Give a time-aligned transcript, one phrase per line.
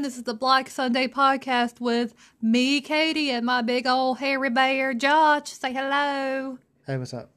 [0.00, 0.08] Everyone?
[0.10, 4.94] This is the Black Sunday podcast with me, Katie, and my big old hairy bear,
[4.94, 5.50] Josh.
[5.50, 6.56] Say hello.
[6.86, 7.30] Hey, what's up?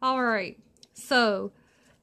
[0.00, 0.58] All right.
[0.94, 1.52] So,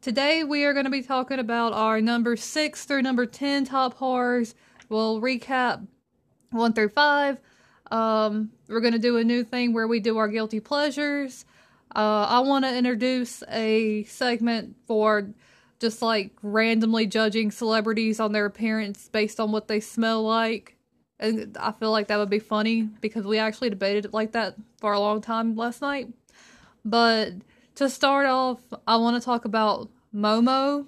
[0.01, 3.95] today we are going to be talking about our number six through number 10 top
[3.95, 4.53] horrors.
[4.89, 5.87] We'll recap
[6.51, 7.39] one through five.
[7.89, 11.45] Um, we're going to do a new thing where we do our guilty pleasures.
[11.95, 15.29] Uh, I want to introduce a segment for
[15.79, 20.75] just like randomly judging celebrities on their appearance based on what they smell like.
[21.19, 24.55] And I feel like that would be funny because we actually debated it like that
[24.79, 26.09] for a long time last night.
[26.83, 27.33] But
[27.75, 30.85] to start off, I want to talk about Momo.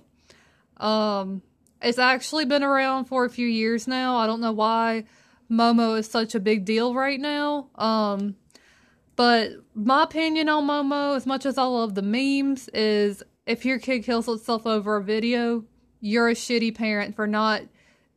[0.77, 1.41] Um,
[1.81, 4.17] it's actually been around for a few years now.
[4.17, 5.05] I don't know why
[5.49, 7.69] Momo is such a big deal right now.
[7.75, 8.35] Um,
[9.15, 13.80] but my opinion on Momo, as much as I love the memes, is if your
[13.80, 15.64] kid kills itself over a video,
[16.02, 17.62] you're a shitty parent for not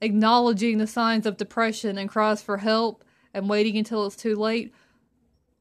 [0.02, 4.74] acknowledging the signs of depression and cries for help and waiting until it's too late.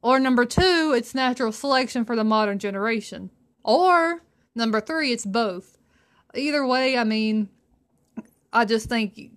[0.02, 3.30] Or number two, it's natural selection for the modern generation.
[3.64, 4.23] Or
[4.56, 5.78] number three, it's both.
[6.33, 7.50] Either way, I mean,
[8.52, 9.31] I just think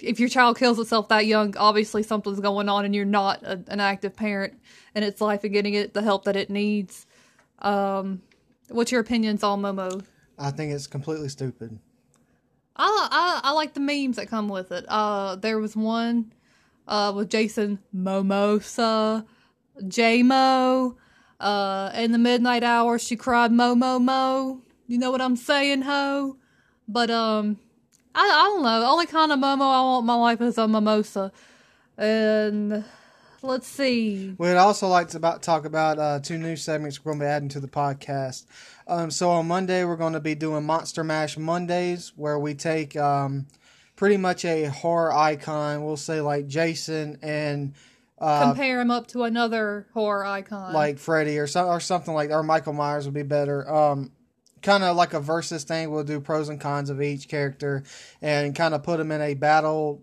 [0.00, 3.62] if your child kills itself that young, obviously something's going on and you're not a,
[3.68, 4.54] an active parent
[4.96, 7.06] in its life and getting it the help that it needs.
[7.60, 8.22] Um,
[8.72, 10.04] what's your opinions on Momo?
[10.38, 11.78] I think it's completely stupid.
[12.76, 13.08] I,
[13.44, 14.84] I, I like the memes that come with it.
[14.88, 16.32] Uh, there was one
[16.88, 19.26] uh, with Jason Momoa,
[19.88, 20.96] J Mo.
[21.38, 24.60] Uh, in the midnight hour, she cried Mo Mo Mo.
[24.86, 26.36] You know what I'm saying, ho?
[26.88, 27.58] But um,
[28.14, 28.80] I, I don't know.
[28.80, 31.32] The only kind of Momo I want in my life is a mimosa.
[31.98, 32.84] And
[33.42, 34.34] let's see.
[34.38, 37.28] We'd also like to about, talk about uh, two new segments we're going to be
[37.28, 38.46] adding to the podcast.
[38.86, 42.96] Um, so on Monday, we're going to be doing Monster Mash Mondays, where we take
[42.96, 43.46] um,
[43.96, 45.84] pretty much a horror icon.
[45.84, 47.74] We'll say like Jason and
[48.18, 50.72] uh, Compare him up to another horror icon.
[50.72, 53.68] like Freddy or so, or something like or Michael Myers would be better.
[53.68, 54.12] Um,
[54.62, 55.90] kind of like a versus thing.
[55.90, 57.82] We'll do pros and cons of each character
[58.20, 60.02] and kind of put them in a battle.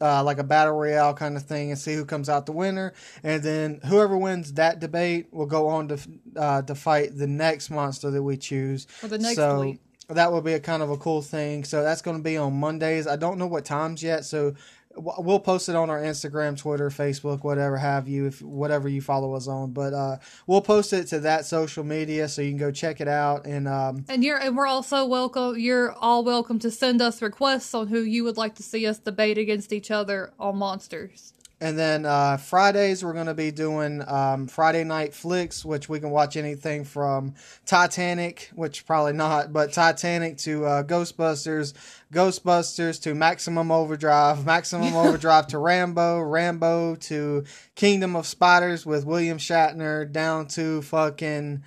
[0.00, 2.92] Uh, like a battle royale kind of thing, and see who comes out the winner,
[3.24, 5.98] and then whoever wins that debate will go on to
[6.36, 8.84] uh, to fight the next monster that we choose.
[8.84, 9.80] For the next so week.
[10.08, 11.64] that will be a kind of a cool thing.
[11.64, 13.08] So that's going to be on Mondays.
[13.08, 14.54] I don't know what times yet, so
[14.96, 19.34] we'll post it on our Instagram, Twitter, Facebook, whatever have you, if whatever you follow
[19.34, 19.72] us on.
[19.72, 20.16] But uh,
[20.46, 23.46] we'll post it to that social media so you can go check it out.
[23.46, 25.58] And um, And you're and we're also welcome.
[25.58, 28.98] You're all welcome to send us requests on who you would like to see us
[28.98, 31.32] debate against each other on monsters.
[31.60, 35.98] And then uh, Fridays we're going to be doing um, Friday night flicks, which we
[36.00, 37.34] can watch anything from
[37.66, 41.74] Titanic, which probably not, but Titanic to uh, Ghostbusters,
[42.12, 47.44] Ghostbusters to Maximum Overdrive, Maximum Overdrive to Rambo, Rambo to
[47.74, 51.62] Kingdom of Spiders with William Shatner, down to fucking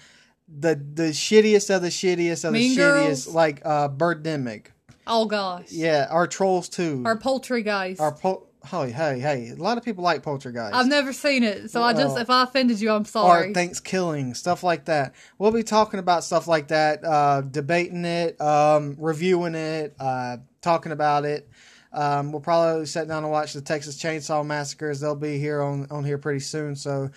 [0.47, 3.25] the the shittiest of the shittiest of Mean the Girls?
[3.27, 4.67] shittiest, like uh, Birdemic.
[5.07, 5.71] Oh gosh.
[5.71, 7.03] Yeah, our Trolls too.
[7.05, 7.99] Our poultry guys.
[7.99, 10.73] Our po- hey hey hey, a lot of people like Poltergeist.
[10.73, 13.49] I've never seen it, so I just, if I offended you, I'm sorry.
[13.49, 13.53] or.
[13.53, 15.15] Thanksgiving, stuff like that.
[15.37, 20.91] We'll be talking about stuff like that, uh, debating it, um, reviewing it, uh, talking
[20.91, 21.49] about it.
[21.93, 25.01] Um, we'll probably sit down and watch the Texas Chainsaw Massacres.
[25.01, 26.75] They'll be here on, on here pretty soon.
[26.75, 27.09] So,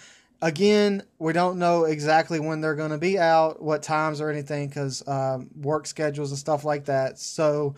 [0.43, 4.69] again, we don't know exactly when they're going to be out, what times or anything,
[4.69, 7.21] because um, work schedules and stuff like that.
[7.21, 7.77] So,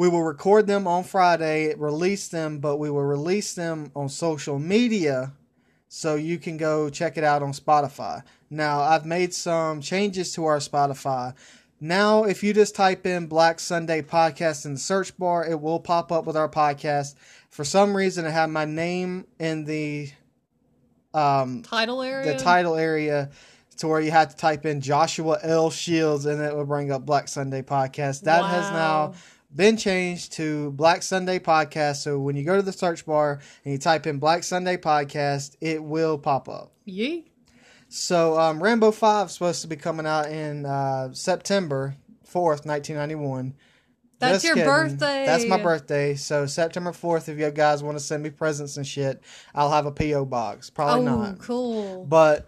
[0.00, 4.58] we will record them on Friday, release them, but we will release them on social
[4.58, 5.30] media
[5.88, 8.22] so you can go check it out on Spotify.
[8.48, 11.34] Now, I've made some changes to our Spotify.
[11.82, 15.80] Now, if you just type in Black Sunday Podcast in the search bar, it will
[15.80, 17.14] pop up with our podcast.
[17.50, 20.10] For some reason, it had my name in the
[21.12, 22.32] um, title area.
[22.32, 23.28] the title area
[23.76, 25.70] to where you had to type in Joshua L.
[25.70, 28.22] Shields and it would bring up Black Sunday Podcast.
[28.22, 29.12] That has now
[29.54, 31.96] been changed to Black Sunday Podcast.
[31.96, 35.56] So when you go to the search bar and you type in Black Sunday Podcast,
[35.60, 36.72] it will pop up.
[36.84, 37.30] Yee.
[37.88, 43.54] So um, Rambo 5 is supposed to be coming out in uh, September 4th, 1991.
[44.20, 44.70] That's Just your kidding.
[44.70, 45.24] birthday.
[45.26, 46.14] That's my birthday.
[46.14, 49.22] So September 4th, if you guys want to send me presents and shit,
[49.54, 50.26] I'll have a P.O.
[50.26, 50.68] box.
[50.68, 51.38] Probably oh, not.
[51.38, 52.04] cool.
[52.04, 52.46] But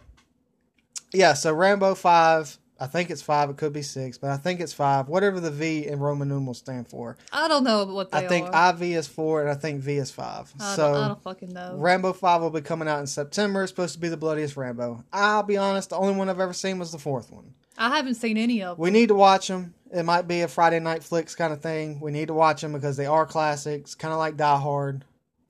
[1.13, 2.59] yeah, so Rambo five.
[2.83, 3.49] I think it's five.
[3.49, 5.09] It could be six, but I think it's five.
[5.09, 7.17] Whatever the V in Roman numerals stand for.
[7.33, 8.75] I don't know what they I think are.
[8.75, 10.53] IV is four, and I think V is five.
[10.59, 11.77] I, so don't, I don't fucking know.
[11.77, 13.63] Rambo five will be coming out in September.
[13.63, 15.05] It's supposed to be the bloodiest Rambo.
[15.13, 15.91] I'll be honest.
[15.91, 17.55] The only one I've ever seen was the fourth one.
[17.79, 18.83] I haven't seen any of them.
[18.83, 19.75] We need to watch them.
[19.95, 22.01] It might be a Friday night flicks kind of thing.
[22.01, 25.05] We need to watch them because they are classics, kind of like Die Hard.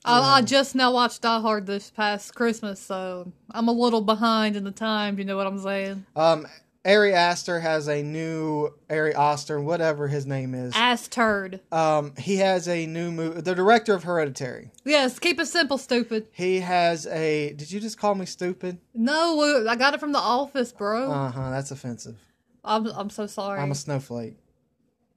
[0.05, 4.55] I, I just now watched Die Hard this past Christmas, so I'm a little behind
[4.55, 5.19] in the time.
[5.19, 6.05] You know what I'm saying?
[6.14, 6.46] Um,
[6.84, 10.73] Ari Aster has a new Ari Aster, whatever his name is.
[10.75, 11.61] Ass turd.
[11.70, 13.40] Um, he has a new movie.
[13.40, 14.73] The director of Hereditary.
[14.84, 16.26] Yes, keep it simple, stupid.
[16.32, 17.52] He has a.
[17.52, 18.79] Did you just call me stupid?
[18.94, 21.11] No, I got it from the office, bro.
[21.11, 21.50] Uh huh.
[21.50, 22.17] That's offensive.
[22.64, 23.61] I'm I'm so sorry.
[23.61, 24.37] I'm a snowflake.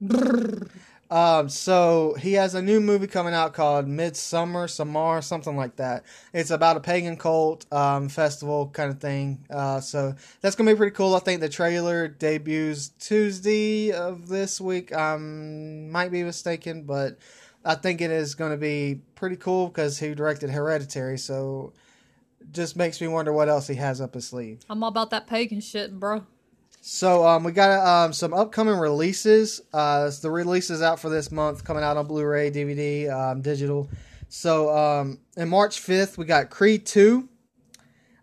[1.10, 6.04] Um, so he has a new movie coming out called Midsommar, Samar, something like that.
[6.32, 9.44] It's about a pagan cult um, festival kind of thing.
[9.48, 11.14] Uh, so that's gonna be pretty cool.
[11.14, 14.94] I think the trailer debuts Tuesday of this week.
[14.94, 17.18] Um, might be mistaken, but
[17.64, 21.18] I think it is gonna be pretty cool because he directed Hereditary.
[21.18, 21.72] So
[22.52, 24.60] just makes me wonder what else he has up his sleeve.
[24.68, 26.26] I'm all about that pagan shit, bro.
[26.88, 29.60] So um, we got um, some upcoming releases.
[29.72, 33.90] Uh, the releases out for this month coming out on Blu-ray, DVD, um, digital.
[34.28, 37.28] So um, in March fifth, we got Creed two.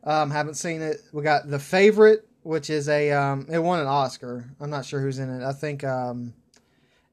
[0.06, 1.02] Um, haven't seen it.
[1.12, 4.50] We got The Favorite, which is a um, it won an Oscar.
[4.62, 5.44] I'm not sure who's in it.
[5.44, 6.34] I think um,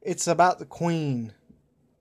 [0.02, 1.32] it's about the Queen,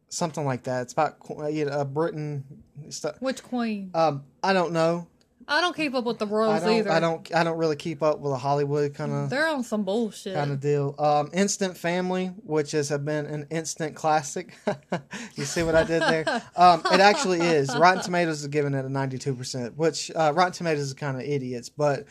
[0.09, 0.83] something like that.
[0.83, 1.15] It's about
[1.51, 2.45] you know, Britain.
[2.89, 3.15] Stuff.
[3.19, 3.89] Which queen?
[3.95, 5.07] Um, I don't know.
[5.51, 6.73] I don't keep up with the I royals don't.
[6.73, 6.91] either.
[6.91, 7.35] I don't.
[7.35, 9.29] I don't really keep up with a Hollywood kind of.
[9.29, 10.35] They're on some bullshit.
[10.35, 10.93] kind of deal.
[10.99, 14.55] Um, Instant Family, which has been an instant classic.
[15.35, 16.43] you see what I did there?
[16.55, 17.75] Um, it actually is.
[17.75, 21.23] Rotten Tomatoes is giving it a ninety-two percent, which uh, Rotten Tomatoes is kind of
[21.23, 22.05] idiots, but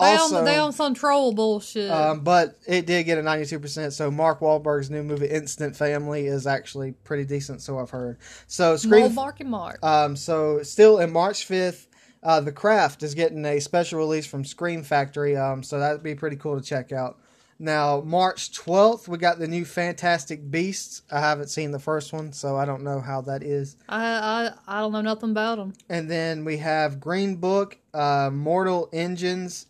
[0.00, 1.90] They also, on they on some troll bullshit.
[1.90, 3.92] um, but it did get a ninety-two percent.
[3.92, 8.18] So Mark Wahlberg's new movie Instant Family is actually pretty decent, so I've heard.
[8.46, 9.78] So Screen, Marky Mark.
[9.84, 11.88] um, so still in March fifth.
[12.22, 16.14] Uh, the Craft is getting a special release from Scream Factory, um, so that'd be
[16.14, 17.18] pretty cool to check out.
[17.58, 21.02] Now, March 12th, we got the new Fantastic Beasts.
[21.10, 23.76] I haven't seen the first one, so I don't know how that is.
[23.88, 25.72] I I I don't know nothing about them.
[25.88, 29.66] And then we have Green Book, uh, Mortal Engines.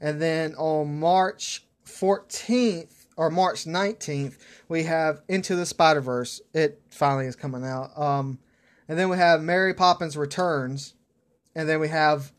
[0.00, 4.36] And then on March 14th, or March 19th,
[4.68, 6.40] we have Into the Spider Verse.
[6.52, 7.96] It finally is coming out.
[7.98, 8.38] Um,
[8.88, 10.94] and then we have Mary Poppins Returns.
[11.54, 12.32] And then we have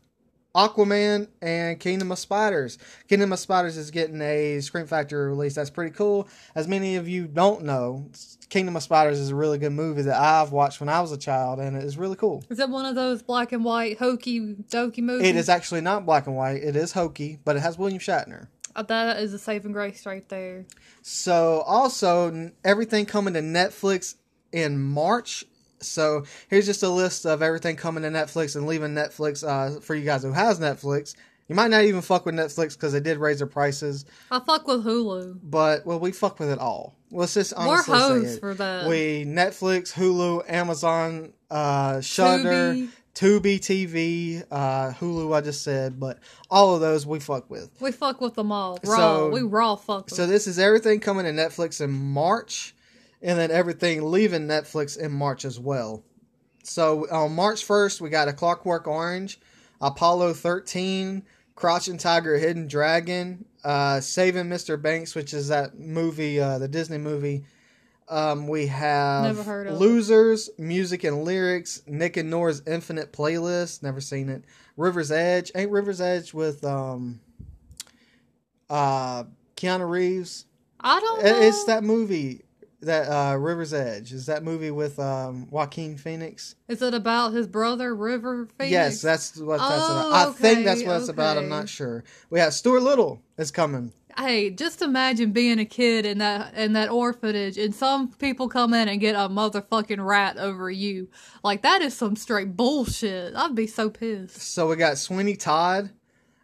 [0.54, 2.78] Aquaman and Kingdom of Spiders.
[3.08, 5.54] Kingdom of Spiders is getting a Scream Factory release.
[5.54, 6.28] That's pretty cool.
[6.54, 8.10] As many of you don't know,
[8.48, 11.18] Kingdom of Spiders is a really good movie that I've watched when I was a
[11.18, 12.42] child, and it is really cool.
[12.48, 15.28] Is it one of those black and white hokey dokey movies?
[15.28, 16.62] It is actually not black and white.
[16.62, 18.48] It is hokey, but it has William Shatner.
[18.74, 20.64] Uh, that is a saving grace right there.
[21.02, 24.14] So also everything coming to Netflix
[24.52, 25.44] in March.
[25.86, 29.94] So here's just a list of everything coming to Netflix and leaving Netflix uh, for
[29.94, 31.14] you guys who has Netflix.
[31.48, 34.66] You might not even fuck with Netflix because they did raise their prices, I fuck
[34.66, 35.38] with Hulu.
[35.44, 36.96] but well, we fuck with it all.
[37.12, 38.88] Let's just We're honestly say hoes for that.
[38.88, 42.88] We Netflix, Hulu, Amazon, uh, Shudder, Tubi.
[43.14, 45.34] Tubi TV, uh, Hulu.
[45.34, 46.18] I just said, but
[46.50, 47.70] all of those we fuck with.
[47.80, 48.78] We fuck with them all.
[48.84, 48.96] Raw.
[48.96, 50.14] So- we raw fuck with.
[50.14, 52.74] So this is everything coming to Netflix in March,
[53.22, 56.04] and then everything leaving Netflix in March as well.
[56.62, 59.40] So on March first, we got a Clockwork Orange,
[59.80, 64.80] Apollo thirteen, Crouching Tiger, Hidden Dragon, uh, Saving Mr.
[64.80, 67.44] Banks, which is that movie, uh, the Disney movie.
[68.08, 69.72] Um, we have of it.
[69.72, 73.82] Losers, Music and Lyrics, Nick and Nora's Infinite Playlist.
[73.82, 74.44] Never seen it.
[74.76, 77.18] River's Edge, ain't River's Edge with um,
[78.70, 79.24] uh,
[79.56, 80.44] Keanu Reeves.
[80.78, 81.40] I don't know.
[81.40, 82.45] It's that movie
[82.82, 86.54] that uh, River's Edge is that movie with um, Joaquin Phoenix.
[86.68, 88.70] Is it about his brother River Phoenix?
[88.72, 90.28] Yes, that's what that's Oh, about.
[90.28, 91.38] I think that's okay, what it's about.
[91.38, 92.04] I'm not sure.
[92.30, 93.92] We have Stuart Little is coming.
[94.18, 98.72] Hey, just imagine being a kid in that in that orphanage, and some people come
[98.72, 101.08] in and get a motherfucking rat over you.
[101.44, 103.34] Like that is some straight bullshit.
[103.36, 104.40] I'd be so pissed.
[104.40, 105.90] So we got Sweeney Todd,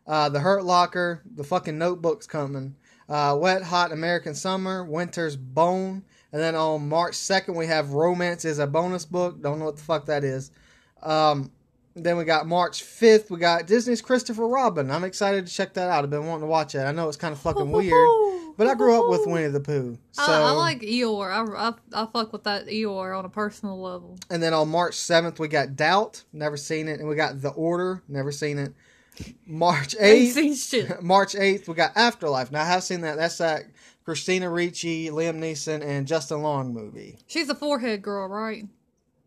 [0.06, 2.76] uh, the Hurt Locker, the fucking Notebook's coming.
[3.08, 8.44] Uh, Wet Hot American Summer, Winter's Bone, and then on March second we have Romance
[8.44, 9.40] is a bonus book.
[9.42, 10.50] Don't know what the fuck that is.
[11.02, 11.50] Um,
[11.94, 13.30] then we got March fifth.
[13.30, 14.90] We got Disney's Christopher Robin.
[14.90, 16.04] I'm excited to check that out.
[16.04, 16.80] I've been wanting to watch it.
[16.80, 18.08] I know it's kind of fucking weird,
[18.56, 19.98] but I grew up with Winnie the Pooh.
[20.12, 21.30] So I, I like Eeyore.
[21.30, 24.18] I, I I fuck with that Eeyore on a personal level.
[24.30, 26.98] And then on March 7th, we got Doubt, never seen it.
[27.00, 28.72] And we got The Order, never seen it.
[29.46, 31.02] March 8th, seen shit.
[31.02, 32.50] March 8th, we got Afterlife.
[32.50, 33.16] Now, I have seen that.
[33.16, 33.64] That's that
[34.04, 37.18] Christina Ricci, Liam Neeson, and Justin Long movie.
[37.26, 38.66] She's a forehead girl, right?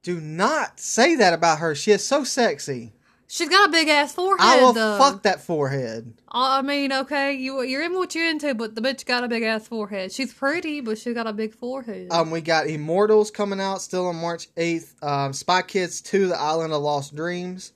[0.03, 1.73] Do not say that about her.
[1.73, 2.93] She is so sexy.
[3.27, 4.39] She's got a big ass forehead.
[4.39, 4.97] I will though.
[4.99, 6.13] fuck that forehead.
[6.29, 9.41] I mean, okay, you you're in what you're into, but the bitch got a big
[9.41, 10.11] ass forehead.
[10.11, 12.09] She's pretty, but she got a big forehead.
[12.11, 15.03] Um, we got Immortals coming out still on March 8th.
[15.03, 17.73] Um, Spy Kids 2, The Island of Lost Dreams.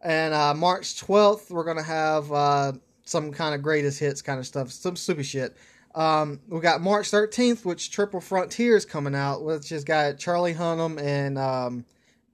[0.00, 2.72] And uh, March 12th, we're going to have uh,
[3.04, 5.56] some kind of greatest hits kind of stuff, some stupid shit.
[5.94, 11.00] Um, we got March 13th, which Triple Frontiers coming out, which has got Charlie Hunnam
[11.00, 11.84] and um,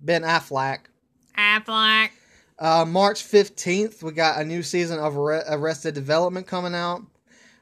[0.01, 0.81] Ben Affleck.
[1.37, 2.11] Affleck.
[2.59, 7.03] Uh, March 15th, we got a new season of Arrested Development coming out.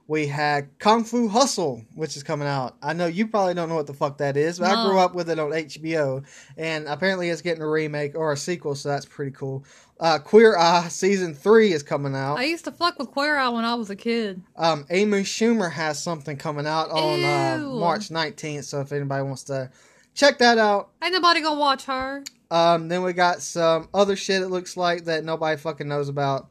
[0.08, 2.76] We had Kung Fu Hustle, which is coming out.
[2.82, 5.14] I know you probably don't know what the fuck that is, but I grew up
[5.14, 6.24] with it on HBO,
[6.56, 9.64] and apparently it's getting a remake or a sequel, so that's pretty cool.
[10.00, 12.38] Uh, Queer Eye season three is coming out.
[12.38, 14.40] I used to fuck with Queer Eye when I was a kid.
[14.56, 19.42] Um, Amy Schumer has something coming out on uh, March 19th, so if anybody wants
[19.44, 19.70] to
[20.14, 20.88] check that out.
[21.02, 22.24] Ain't nobody gonna watch her.
[22.50, 26.48] Um, then we got some other shit it looks like that nobody fucking knows about.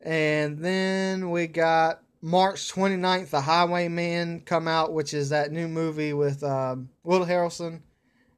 [0.00, 6.12] And then we got March 29th, The Highwayman come out, which is that new movie
[6.12, 7.80] with um, Will Harrelson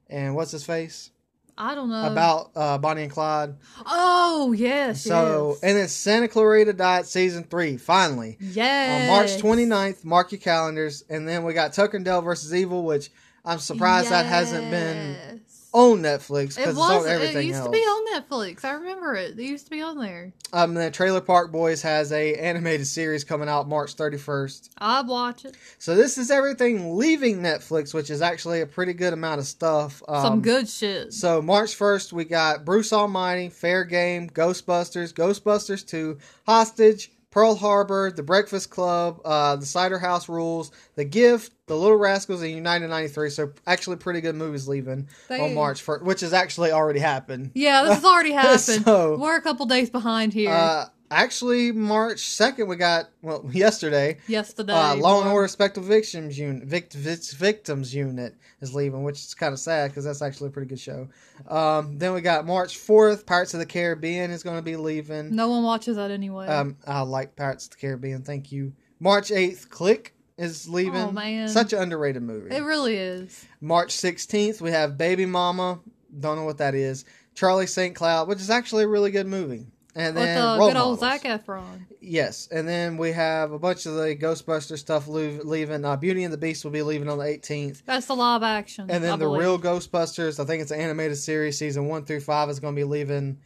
[0.09, 1.11] and what's his face?
[1.57, 2.11] I don't know.
[2.11, 3.55] About uh, Bonnie and Clyde.
[3.85, 5.03] Oh yes.
[5.03, 5.63] So, yes.
[5.63, 8.37] and then Santa Clarita Diet Season 3, finally.
[8.41, 9.03] yes.
[9.03, 11.05] On March 29th, mark your calendars.
[11.09, 13.09] And then we got Tucker and Dale versus Evil, which
[13.45, 15.41] I'm surprised that hasn't been
[15.77, 17.05] On Netflix It because it's was.
[17.05, 17.65] everything It used else.
[17.67, 18.63] to be on Netflix.
[18.63, 19.37] I remember it.
[19.37, 20.31] It used to be on there.
[20.53, 24.69] Um, the Trailer Park Boys has a animated series coming out March 31st.
[24.77, 25.57] I'd watch it.
[25.77, 30.01] So this is everything leaving Netflix, which is actually a pretty good amount of stuff.
[30.07, 31.11] Um, Some good shit.
[31.13, 36.17] So March 1st, we got Bruce Almighty, Fair Game, Ghostbusters, Ghostbusters 2,
[36.47, 41.97] Hostage, Pearl Harbor, The Breakfast Club, uh, The Cider House Rules, The Gift, The Little
[41.97, 43.29] Rascals, and United 93.
[43.29, 47.51] So actually pretty good movies leaving They- on March 1st, which has actually already happened.
[47.53, 48.61] Yeah, this has already happened.
[48.61, 50.49] So- We're a couple days behind here.
[50.49, 54.73] Uh, actually, March 2nd, we got, well, yesterday, Yesterday.
[54.73, 55.29] uh, Law and.
[55.31, 59.91] Order Special Victims Unit, Vict- Vic- Victims Unit is leaving, which is kind of sad
[59.91, 61.07] because that's actually a pretty good show.
[61.47, 65.35] Um, then we got March 4th, Pirates of the Caribbean is going to be leaving.
[65.35, 66.47] No one watches that anyway.
[66.47, 68.21] Um, I like Pirates of the Caribbean.
[68.23, 68.73] Thank you.
[68.99, 70.95] March 8th, Click is leaving.
[70.95, 71.47] Oh, man.
[71.47, 72.53] Such an underrated movie.
[72.55, 73.45] it really is.
[73.61, 75.79] March 16th, we have Baby Mama.
[76.19, 77.03] Don't know what that is.
[77.35, 77.93] Charlie St.
[77.93, 79.65] Cloud, which is actually a really good movie.
[79.97, 81.21] And With then uh, Role good old Models.
[81.21, 81.85] Zac Efron.
[82.01, 85.85] Yes, and then we have a bunch of the Ghostbuster stuff leave, leaving.
[85.85, 88.87] Uh, Beauty and the Beast will be leaving on the 18th, That's the live action.
[88.91, 89.39] and then I the believe.
[89.41, 90.37] real Ghostbusters.
[90.39, 93.37] I think it's an animated series, season one through five is going to be leaving.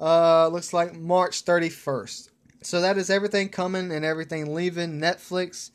[0.00, 2.30] Uh, looks like March 31st.
[2.62, 5.70] So that is everything coming and everything leaving Netflix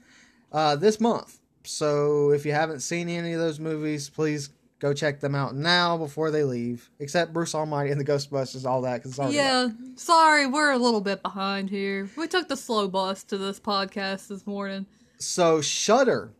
[0.51, 1.39] uh, this month.
[1.63, 5.97] So if you haven't seen any of those movies, please go check them out now
[5.97, 6.89] before they leave.
[6.99, 11.21] Except Bruce Almighty and the Ghostbusters, all that already Yeah, sorry, we're a little bit
[11.21, 12.09] behind here.
[12.15, 14.85] We took the slow bus to this podcast this morning.
[15.19, 16.31] So Shudder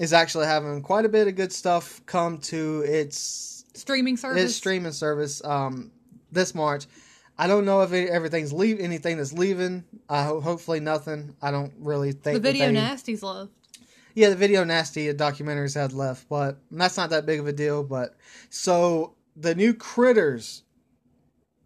[0.00, 4.42] is actually having quite a bit of good stuff come to its Streaming service.
[4.44, 5.90] its streaming service um,
[6.30, 6.86] this March.
[7.40, 9.84] I don't know if it, everything's leave anything that's leaving.
[10.08, 11.36] I ho- hopefully nothing.
[11.40, 13.52] I don't really think the video they- nasties left.
[14.18, 17.84] Yeah, the video nasty documentaries had left, but that's not that big of a deal.
[17.84, 18.16] But
[18.50, 20.64] so the new Critters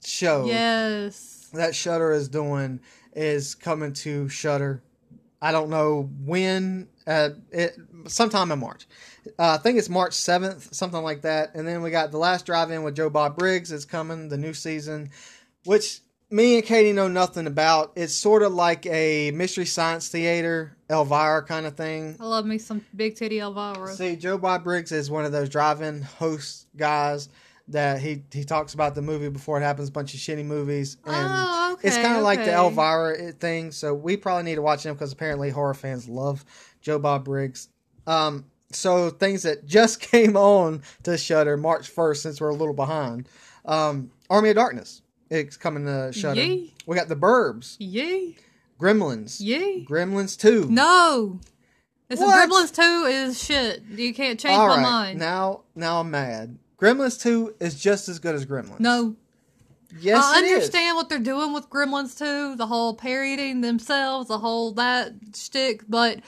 [0.04, 1.48] show Yes.
[1.54, 2.80] that Shudder is doing
[3.14, 4.82] is coming to Shudder.
[5.40, 6.88] I don't know when.
[7.06, 7.74] Uh, it
[8.06, 8.86] sometime in March.
[9.38, 11.54] Uh, I think it's March seventh, something like that.
[11.54, 14.52] And then we got the last drive-in with Joe Bob Briggs is coming, the new
[14.52, 15.08] season,
[15.64, 16.02] which
[16.32, 17.92] me and Katie know nothing about.
[17.94, 22.16] It's sort of like a mystery science theater, Elvira kind of thing.
[22.18, 23.92] I love me some big titty Elvira.
[23.92, 27.28] See, Joe Bob Briggs is one of those drive-in host guys
[27.68, 30.96] that he he talks about the movie before it happens, a bunch of shitty movies,
[31.04, 31.88] and oh, okay.
[31.88, 32.52] it's kind of like the.
[32.52, 33.70] Elvira thing.
[33.70, 36.44] So we probably need to watch him because apparently horror fans love
[36.80, 37.68] Joe Bob Briggs.
[38.06, 42.74] Um, so things that just came on to Shudder March first, since we're a little
[42.74, 43.28] behind.
[43.64, 45.01] Um, Army of Darkness,
[45.32, 46.40] it's coming to Shudder.
[46.40, 46.72] Yay.
[46.86, 48.36] We got the Burbs, Yay.
[48.80, 49.84] Gremlins, Yay.
[49.88, 50.66] Gremlins Two.
[50.70, 51.40] No.
[52.10, 52.48] It's What?
[52.50, 53.82] Gremlins 2 is shit.
[53.88, 55.18] You can't change All my right, mind.
[55.18, 56.58] now now I'm mad.
[56.78, 58.80] Gremlins Two is just as good as Gremlins.
[58.80, 59.16] no.
[59.98, 60.52] yes, I it is.
[60.54, 65.84] understand what they're doing with Gremlins 2, the whole parodying themselves, the whole that shtick,
[65.88, 66.20] but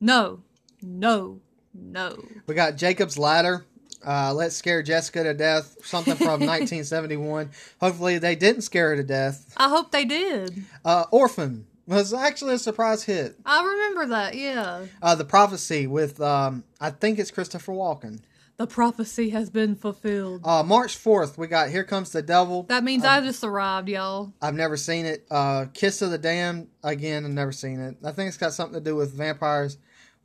[0.00, 0.40] no.
[0.82, 1.40] No.
[1.72, 2.16] No.
[2.46, 3.64] We got Jacob's Ladder.
[4.06, 5.76] Uh, Let's Scare Jessica to Death.
[5.84, 7.50] Something from 1971.
[7.80, 9.52] Hopefully, they didn't scare her to death.
[9.56, 10.64] I hope they did.
[10.84, 13.36] Uh, Orphan was actually a surprise hit.
[13.44, 14.86] I remember that, yeah.
[15.02, 18.20] Uh, the Prophecy with, um, I think it's Christopher Walken.
[18.56, 20.40] the prophecy has been fulfilled.
[20.44, 22.62] Uh, March 4th, we got Here Comes the Devil.
[22.64, 24.32] That means I just arrived, y'all.
[24.40, 25.26] I've never seen it.
[25.30, 27.96] Uh, Kiss of the Damned, again, I've never seen it.
[28.04, 29.76] I think it's got something to do with vampires.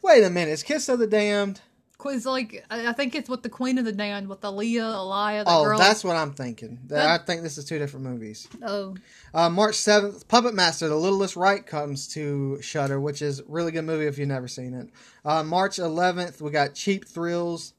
[0.02, 1.60] Wait a minute, it's Kiss of the Damned.
[2.00, 5.52] Quiz like I think it's with the Queen of the Damned with Aaliyah, Elia, the
[5.52, 5.78] Oh, girl.
[5.78, 6.80] that's what I'm thinking.
[6.88, 8.48] That- That- I think this is two different movies.
[8.66, 8.96] oh,
[9.34, 13.72] Uh, March 7th, Puppet Master, The Littlest Reich comes to Shudder, which is a really
[13.74, 14.90] good movie if you've never seen it.
[15.26, 17.74] Uh, March 11th, we got Cheap Thrills.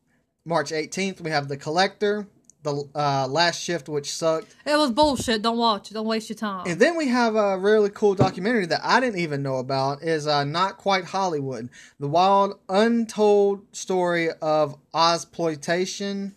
[0.44, 2.26] March 18th, we have The Collector,
[2.62, 4.54] The uh, Last Shift, which sucked.
[4.66, 5.40] it was bullshit.
[5.40, 5.94] Don't watch it.
[5.94, 6.66] Don't waste your time.
[6.66, 10.26] And then we have a really cool documentary that I didn't even know about is
[10.26, 16.32] uh, Not Quite Hollywood, the wild, untold story of Ozploitation.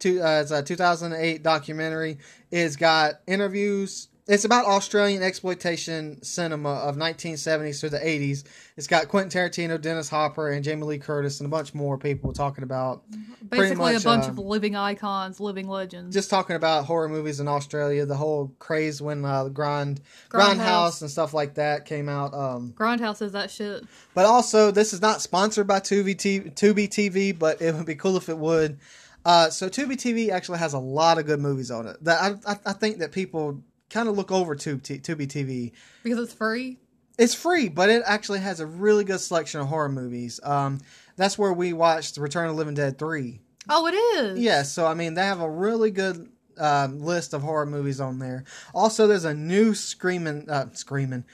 [0.00, 2.18] To, uh, it's a 2008 documentary.
[2.50, 4.08] It's got interviews.
[4.26, 8.44] It's about Australian exploitation cinema of 1970s to the 80s.
[8.74, 12.32] It's got Quentin Tarantino, Dennis Hopper, and Jamie Lee Curtis, and a bunch more people
[12.32, 13.02] talking about
[13.46, 16.14] Basically, much, a bunch uh, of living icons, living legends.
[16.14, 20.00] just talking about horror movies in Australia, the whole craze when uh, Grind
[20.30, 20.56] Grindhouse.
[20.56, 22.32] Grindhouse and stuff like that came out.
[22.32, 23.84] Um, Grindhouse is that shit.
[24.14, 27.94] but also, this is not sponsored by Tubi TV, Tubi TV, but it would be
[27.94, 28.78] cool if it would.
[29.26, 32.02] Uh, so Tubi TV actually has a lot of good movies on it.
[32.04, 33.62] That I, I, I think that people
[33.94, 35.72] kind of look over Tubi, T- Tubi TV.
[36.02, 36.78] Because it's free.
[37.16, 40.40] It's free, but it actually has a really good selection of horror movies.
[40.42, 40.80] Um,
[41.16, 43.40] that's where we watched Return of the Living Dead three.
[43.68, 44.40] Oh, it is.
[44.40, 48.18] Yeah, so I mean, they have a really good um, list of horror movies on
[48.18, 48.44] there.
[48.74, 51.24] Also, there's a new screaming, uh, screaming.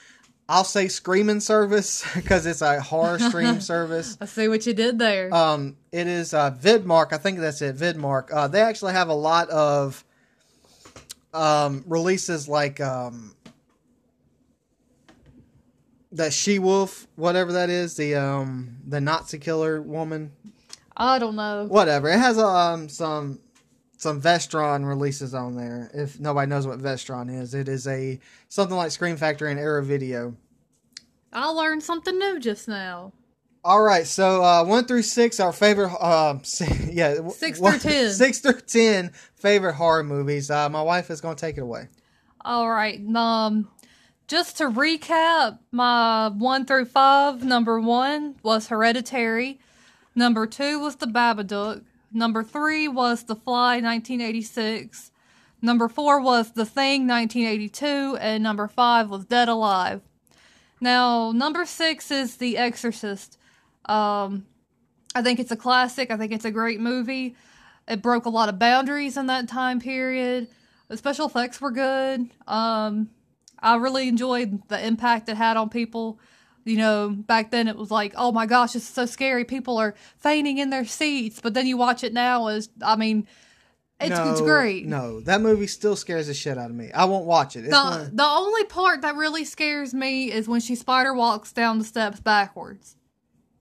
[0.47, 4.19] I'll say screaming service because it's a horror stream service.
[4.21, 5.33] I see what you did there.
[5.35, 7.15] Um, it is uh, Vidmark.
[7.15, 7.77] I think that's it.
[7.77, 8.31] Vidmark.
[8.31, 10.05] Uh, they actually have a lot of
[11.33, 13.35] um, releases like um,
[16.13, 20.33] that She Wolf, whatever that is, the um, the Nazi killer woman
[20.97, 21.67] I don't know.
[21.67, 22.09] whatever.
[22.09, 23.41] It has um some
[23.97, 25.91] some Vestron releases on there.
[25.93, 29.83] If nobody knows what Vestron is, it is a something like Scream Factory and Arrow
[29.83, 30.35] Video.
[31.33, 33.13] I learned something new just now.
[33.63, 36.39] All right, so uh, one through six, our favorite, uh,
[36.89, 38.11] yeah, Six through 10.
[38.11, 40.51] six through ten favorite horror movies.
[40.51, 41.89] Uh, my wife is going to take it away.
[42.43, 42.99] All right.
[43.15, 43.69] Um,
[44.29, 47.45] just to recap, my one through five.
[47.45, 49.61] Number one was Hereditary.
[50.15, 51.85] Number two was The Babadook.
[52.13, 55.11] Number three was The Fly, 1986.
[55.61, 60.01] Number four was The Thing, 1982, and number five was Dead Alive.
[60.81, 63.37] Now, number six is The Exorcist.
[63.87, 64.47] Um,
[65.15, 66.11] I think it's a classic.
[66.11, 67.37] I think it's a great movie.
[67.89, 70.49] It broke a lot of boundaries in that time period.
[70.89, 72.29] The special effects were good.
[72.47, 73.11] Um,
[73.59, 76.19] I really enjoyed the impact it had on people.
[76.65, 79.45] You know, back then it was like, oh my gosh, it's so scary.
[79.45, 81.41] People are fainting in their seats.
[81.41, 83.27] But then you watch it now as, I mean,
[83.99, 84.87] it's, it's great.
[84.87, 86.91] No, that movie still scares the shit out of me.
[86.93, 87.61] I won't watch it.
[87.61, 91.53] It's The, one- the only part that really scares me is when she spider walks
[91.53, 92.97] down the steps backwards.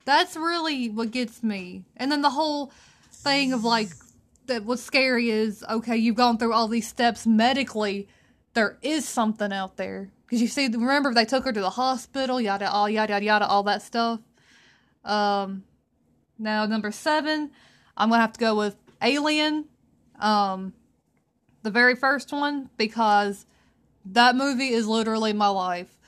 [0.09, 1.83] That's really what gets me.
[1.95, 2.71] And then the whole
[3.11, 3.89] thing of like
[4.47, 8.07] that what's scary is okay, you've gone through all these steps medically.
[8.55, 10.67] There is something out there because you see.
[10.67, 12.41] Remember, they took her to the hospital.
[12.41, 14.19] Yada, all yada yada yada, all that stuff.
[15.05, 15.63] Um,
[16.39, 17.51] now number seven,
[17.95, 19.65] I'm gonna have to go with Alien.
[20.19, 20.73] Um,
[21.61, 23.45] the very first one because
[24.03, 25.99] that movie is literally my life.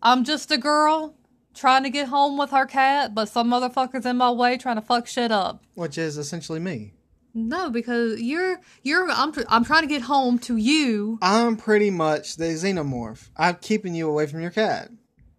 [0.00, 1.14] I'm just a girl
[1.54, 4.82] trying to get home with her cat, but some motherfuckers in my way trying to
[4.82, 5.62] fuck shit up.
[5.74, 6.92] which is essentially me.
[7.32, 11.18] No, because you're you're I'm I'm trying to get home to you.
[11.22, 13.28] I'm pretty much the xenomorph.
[13.36, 14.90] I'm keeping you away from your cat.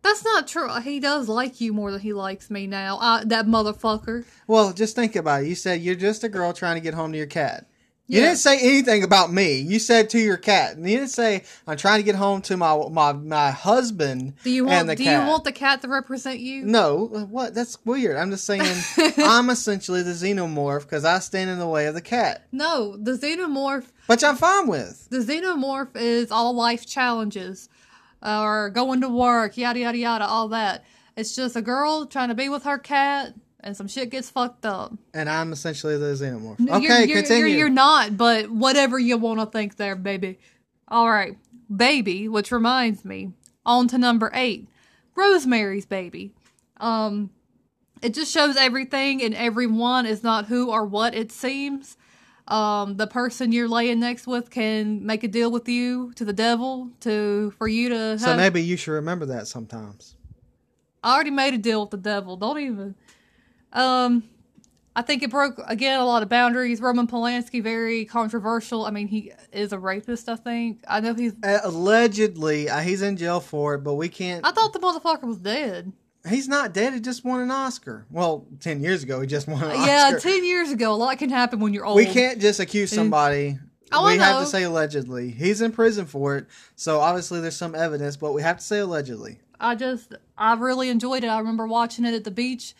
[0.04, 0.74] That's not true.
[0.80, 2.98] He does like you more than he likes me now.
[3.00, 4.26] I, that motherfucker.
[4.48, 5.48] Well, just think about it.
[5.50, 7.68] You said you're just a girl trying to get home to your cat.
[8.08, 8.26] You Yeah.
[8.28, 9.60] didn't say anything about me.
[9.60, 10.76] You said to your cat.
[10.76, 14.50] And you didn't say I'm trying to get home to my my my husband Do
[14.52, 15.24] you and want the do cat.
[15.24, 16.64] you want the cat to represent you?
[16.66, 17.54] no, what?
[17.54, 18.18] That's weird.
[18.18, 18.62] I'm just saying
[19.18, 23.12] I'm essentially the xenomorph because I stand in the way of the cat, No, the
[23.14, 25.08] xenomorph which I'm fine with.
[25.10, 27.70] The xenomorph is all life challenges,
[28.22, 30.84] uh, or going to work, yada yada yada, all that.
[31.16, 34.66] It's just a girl trying to be with her cat, and some shit gets fucked
[34.66, 34.94] up.
[35.14, 36.60] And I'm essentially the xenomorph.
[36.60, 37.46] No, okay, you're, continue.
[37.46, 40.40] You're, you're not, but whatever you want to think there, baby.
[40.88, 41.38] All right,
[41.74, 42.28] baby.
[42.28, 43.32] Which reminds me,
[43.66, 44.68] on to number eight,
[45.16, 46.34] Rosemary's Baby.
[46.78, 47.30] Um,
[48.02, 51.98] it just shows everything and everyone is not who or what it seems.
[52.48, 56.34] Um, the person you're laying next with can make a deal with you to the
[56.34, 58.20] devil to for you to.
[58.20, 60.16] so maybe you should remember that sometimes.
[61.04, 62.36] I already made a deal with the devil.
[62.36, 62.96] Don't even.
[63.74, 64.24] Um,
[64.96, 66.82] I think it broke again a lot of boundaries.
[66.82, 68.86] Roman Polanski, very controversial.
[68.86, 70.28] I mean, he is a rapist.
[70.28, 70.84] I think.
[70.88, 71.34] I know he's.
[71.44, 74.46] Uh, allegedly, uh, he's in jail for it, but we can't.
[74.46, 75.94] I thought the motherfucker was dead.
[76.28, 76.94] He's not dead.
[76.94, 78.06] He just won an Oscar.
[78.12, 79.86] Well, ten years ago, he just won an Oscar.
[79.86, 81.96] Yeah, ten years ago, a lot can happen when you're old.
[81.96, 83.58] we can't just accuse somebody.
[83.94, 85.32] Oh, I we have to say allegedly.
[85.32, 88.80] He's in prison for it, so obviously there's some evidence, but we have to say
[88.80, 89.40] allegedly.
[89.60, 91.28] I just, I really enjoyed it.
[91.28, 92.74] I remember watching it at the beach,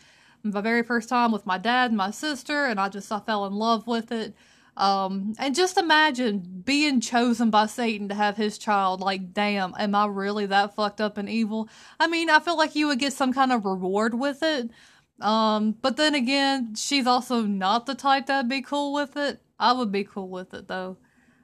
[0.44, 3.46] my very first time with my dad and my sister, and I just, I fell
[3.46, 4.36] in love with it.
[4.78, 9.02] Um, and just imagine being chosen by Satan to have his child.
[9.02, 11.70] Like, damn, am I really that fucked up and evil?
[12.00, 14.72] I mean, I feel like you would get some kind of reward with it.
[15.20, 19.42] Um, but then again, she's also not the type that'd be cool with it.
[19.60, 20.98] I would be cool with it though.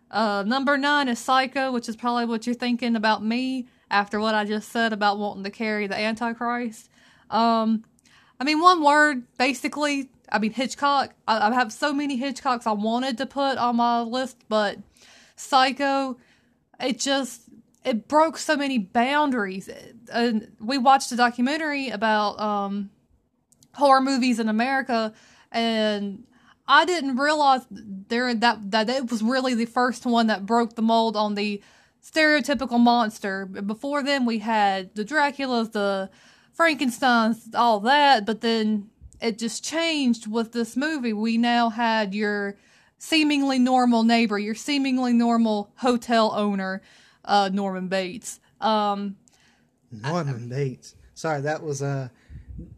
[0.09, 4.35] Uh, number nine is Psycho, which is probably what you're thinking about me after what
[4.35, 6.89] I just said about wanting to carry the Antichrist.
[7.29, 7.83] Um,
[8.39, 10.09] I mean, one word, basically.
[10.31, 11.13] I mean, Hitchcock.
[11.27, 14.77] I, I have so many Hitchcocks I wanted to put on my list, but
[15.35, 16.17] Psycho,
[16.79, 17.43] it just
[17.83, 19.69] it broke so many boundaries.
[20.11, 22.89] And we watched a documentary about um,
[23.73, 25.13] horror movies in America,
[25.51, 26.25] and
[26.67, 30.81] I didn't realize there that that it was really the first one that broke the
[30.81, 31.61] mold on the
[32.03, 33.45] stereotypical monster.
[33.45, 36.09] Before then, we had the Draculas, the
[36.57, 38.89] Frankenstein's, all that, but then
[39.21, 41.13] it just changed with this movie.
[41.13, 42.57] We now had your
[42.97, 46.81] seemingly normal neighbor, your seemingly normal hotel owner,
[47.23, 48.39] uh, Norman Bates.
[48.59, 49.17] Um,
[49.91, 50.95] Norman Bates.
[51.13, 52.11] Sorry, that was a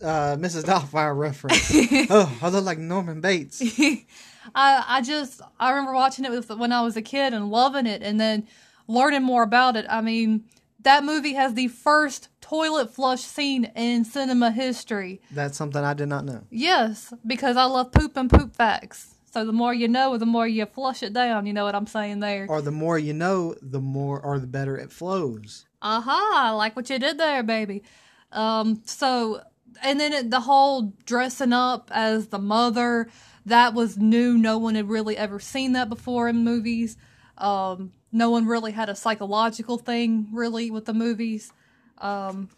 [0.01, 0.65] uh, Mrs.
[0.65, 1.71] Doubtfire reference.
[2.09, 3.61] oh, I look like Norman Bates.
[4.55, 7.85] I I just I remember watching it with, when I was a kid and loving
[7.85, 8.45] it, and then
[8.89, 9.85] learning more about it.
[9.89, 10.43] I mean,
[10.81, 15.21] that movie has the first toilet flush scene in cinema history.
[15.31, 16.43] That's something I did not know.
[16.49, 19.15] Yes, because I love poop and poop facts.
[19.31, 21.45] So the more you know, the more you flush it down.
[21.45, 22.47] You know what I'm saying there?
[22.49, 25.65] Or the more you know, the more or the better it flows.
[25.81, 27.83] Aha, I like what you did there, baby.
[28.31, 29.41] Um, so,
[29.83, 33.09] and then it, the whole dressing up as the mother,
[33.45, 34.37] that was new.
[34.37, 36.97] No one had really ever seen that before in movies.
[37.37, 41.51] Um, no one really had a psychological thing, really, with the movies.
[41.97, 42.49] Um,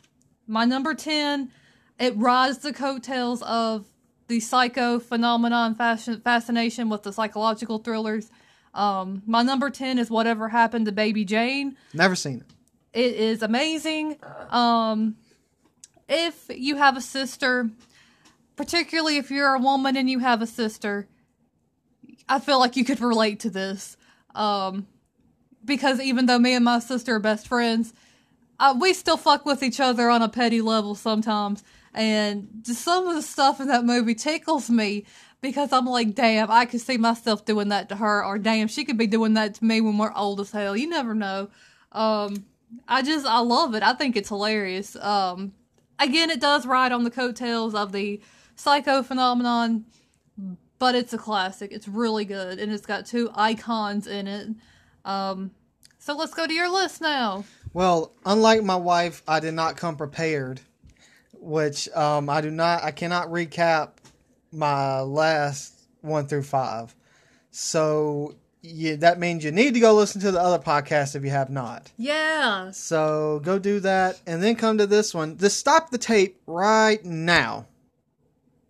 [0.48, 1.52] my number 10,
[2.00, 3.86] it rides the coattails of
[4.28, 8.30] the psycho phenomenon fashion, fascination with the psychological thrillers.
[8.74, 11.76] Um, my number 10 is Whatever Happened to Baby Jane.
[11.94, 12.46] Never seen it.
[12.94, 14.18] It is amazing.
[14.50, 15.16] Um,
[16.08, 17.70] if you have a sister,
[18.56, 21.08] particularly if you're a woman and you have a sister,
[22.28, 23.98] I feel like you could relate to this.
[24.36, 24.88] Um,
[25.64, 27.94] because even though me and my sister are best friends,
[28.60, 31.64] uh, we still fuck with each other on a petty level sometimes.
[31.94, 35.06] And just some of the stuff in that movie tickles me
[35.42, 38.86] because I'm like, damn, I could see myself doing that to her, or damn, she
[38.86, 40.78] could be doing that to me when we're old as hell.
[40.78, 41.50] You never know.
[41.92, 42.46] Um,
[42.88, 43.84] I just, I love it.
[43.84, 44.96] I think it's hilarious.
[44.96, 45.54] Um,
[46.00, 48.22] again, it does ride on the coattails of the
[48.56, 49.86] psycho phenomenon,
[50.78, 51.72] but it's a classic.
[51.72, 54.50] It's really good, and it's got two icons in it.
[55.06, 55.52] Um,
[56.00, 57.44] so let's go to your list now.
[57.74, 60.60] Well, unlike my wife, I did not come prepared,
[61.34, 62.84] which um, I do not.
[62.84, 63.92] I cannot recap
[64.52, 66.96] my last one through five.
[67.52, 71.32] So yeah, that means you need to go listen to the other podcast if you
[71.32, 71.92] have not.
[71.98, 72.72] Yeah.
[72.72, 75.38] So go do that, and then come to this one.
[75.38, 77.68] Just stop the tape right now.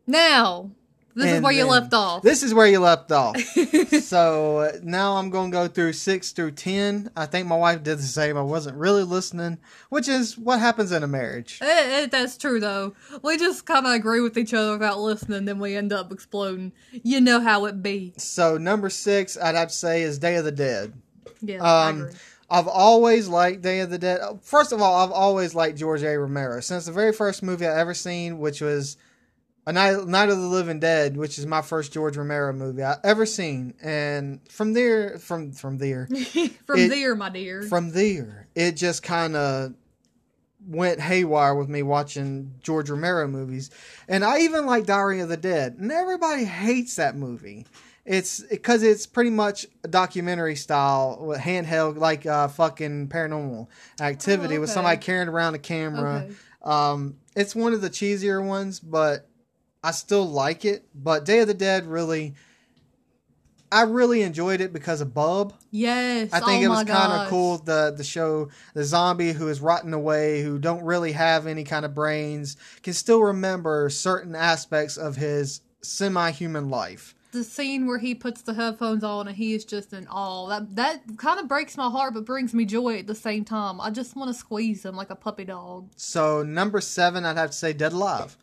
[0.07, 0.71] Now,
[1.15, 2.21] this is where you left off.
[2.23, 3.37] This is where you left off.
[4.01, 7.09] so uh, now I'm going to go through six through ten.
[7.15, 8.37] I think my wife did the same.
[8.37, 9.57] I wasn't really listening,
[9.89, 11.59] which is what happens in a marriage.
[11.61, 12.93] It, it, that's true though.
[13.23, 16.71] We just kind of agree with each other without listening, then we end up exploding.
[16.91, 18.13] You know how it be.
[18.17, 20.93] So number six, I'd have to say, is Day of the Dead.
[21.41, 22.11] Yeah, I Um, agree.
[22.49, 24.19] I've always liked Day of the Dead.
[24.41, 26.19] First of all, I've always liked George A.
[26.19, 28.97] Romero since the very first movie I ever seen, which was
[29.67, 32.95] A Night, Night of the Living Dead, which is my first George Romero movie I
[33.03, 33.75] ever seen.
[33.81, 36.07] And from there, from from there,
[36.65, 37.61] From it- there, my dear.
[37.63, 39.73] from there, it just kind of
[40.67, 43.69] went haywire with me watching George Romero movies.
[44.07, 45.77] And I even like Diary of the Dead.
[45.79, 47.65] And everybody hates that movie.
[48.03, 53.67] It's because it's pretty much a documentary style with handheld, like uh, fucking paranormal
[53.99, 54.73] activity with okay.
[54.73, 56.25] somebody carrying around a camera.
[56.25, 56.35] Okay.
[56.63, 59.27] Um, it's one of the cheesier ones, but
[59.83, 60.85] I still like it.
[60.93, 62.35] But Day of the Dead really,
[63.71, 65.53] I really enjoyed it because of Bub.
[65.71, 66.31] Yes.
[66.33, 69.61] I think oh it was kind of cool the the show the zombie who is
[69.61, 74.97] rotting away who don't really have any kind of brains can still remember certain aspects
[74.97, 77.15] of his semi-human life.
[77.31, 80.49] The scene where he puts the headphones on and he is just in awe.
[80.49, 83.79] That that kind of breaks my heart, but brings me joy at the same time.
[83.79, 85.89] I just want to squeeze him like a puppy dog.
[85.95, 88.37] So number seven, I'd have to say Dead Alive.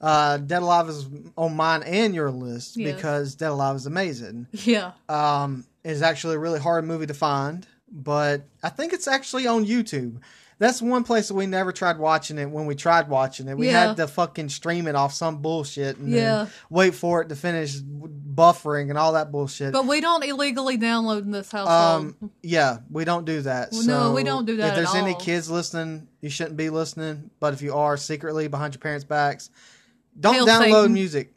[0.00, 2.94] Uh, Dead Alive is on mine and your list Yes.
[2.94, 4.46] because Dead Alive is amazing.
[4.52, 4.92] Yeah.
[5.08, 9.64] Um, it's actually a really hard movie to find, but I think it's actually on
[9.64, 10.20] YouTube.
[10.58, 12.48] That's one place that we never tried watching it.
[12.48, 13.88] When we tried watching it, we Yeah.
[13.88, 16.20] had to fucking stream it off some bullshit and Yeah.
[16.44, 19.72] then wait for it to finish buffering and all that bullshit.
[19.72, 22.14] But we don't illegally download in this household.
[22.20, 23.72] Um, yeah, we don't do that.
[23.72, 26.70] Well, so no, we don't do that If there's any kids listening, you shouldn't be
[26.70, 27.30] listening.
[27.40, 29.50] But if you are secretly behind your parents' backs,
[30.18, 30.92] don't Hail download Satan.
[30.92, 31.32] music.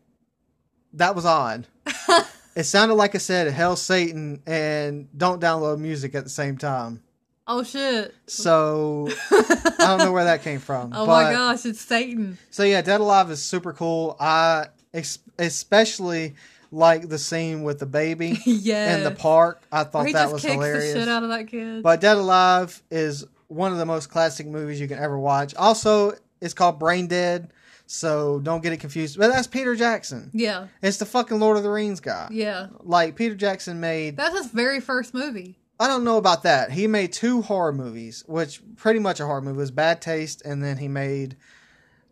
[0.94, 1.68] That was odd.
[2.56, 7.02] it sounded like I said "Hell Satan" and don't download music at the same time.
[7.48, 8.14] oh shit.
[8.28, 10.92] So I don't know where that came from.
[10.96, 12.38] Oh but, my gosh, it's Satan.
[12.50, 14.16] So yeah, Dead Alive is super cool.
[14.20, 16.36] I ex- especially
[16.72, 18.96] like the scene with the baby yeah.
[18.98, 19.62] in the park.
[19.72, 20.94] I thought he that just was kicks hilarious.
[20.94, 21.84] the shit out of that kid.
[21.84, 25.56] But Dead Alive is one of the most classic movies you can ever watch.
[25.56, 27.52] Also, it's called Brain Dead,
[27.88, 29.18] so don't get it confused.
[29.18, 30.30] But that's Peter Jackson.
[30.34, 30.68] yeah.
[30.82, 32.28] It's the fucking Lord of the Rings guy.
[32.32, 32.68] Yeah.
[32.82, 35.58] Like Peter Jackson made That's his very first movie.
[35.80, 36.72] I don't know about that.
[36.72, 40.42] He made two horror movies, which pretty much a horror movie It was Bad Taste
[40.44, 41.38] and then he made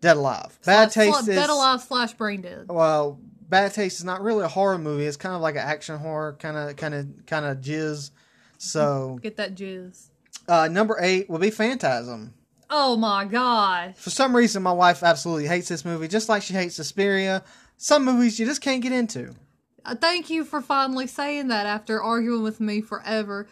[0.01, 0.57] Dead Alive.
[0.65, 2.67] Bad Slash- Taste is Dead Alive slash Brain Dead.
[2.69, 5.05] well, Bad Taste is not really a horror movie.
[5.05, 8.11] It's kind of like an action horror kind of kind of kind of jizz.
[8.57, 10.07] So, Get that jizz.
[10.47, 12.33] uh, number 8 will be Phantasm.
[12.69, 13.95] Oh my god!
[13.95, 17.43] For some reason, my wife absolutely hates this movie, just like she hates Suspiria.
[17.77, 19.35] Some movies you just can't get into.
[19.83, 23.47] Uh, Thank you for finally saying that after arguing with me forever.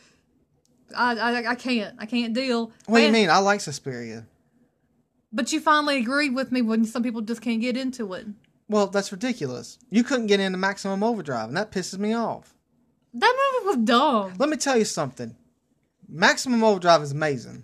[0.95, 1.95] I I, I can't.
[1.99, 2.71] I can't deal.
[2.85, 3.29] What do you Man, mean?
[3.29, 4.25] I like Suspiria.
[5.31, 8.27] But you finally agreed with me when some people just can't get into it.
[8.69, 9.77] Well, that's ridiculous.
[9.89, 12.53] You couldn't get into Maximum Overdrive, and that pisses me off.
[13.13, 14.33] That movie was dumb.
[14.37, 15.35] Let me tell you something.
[16.07, 17.63] Maximum Overdrive is amazing.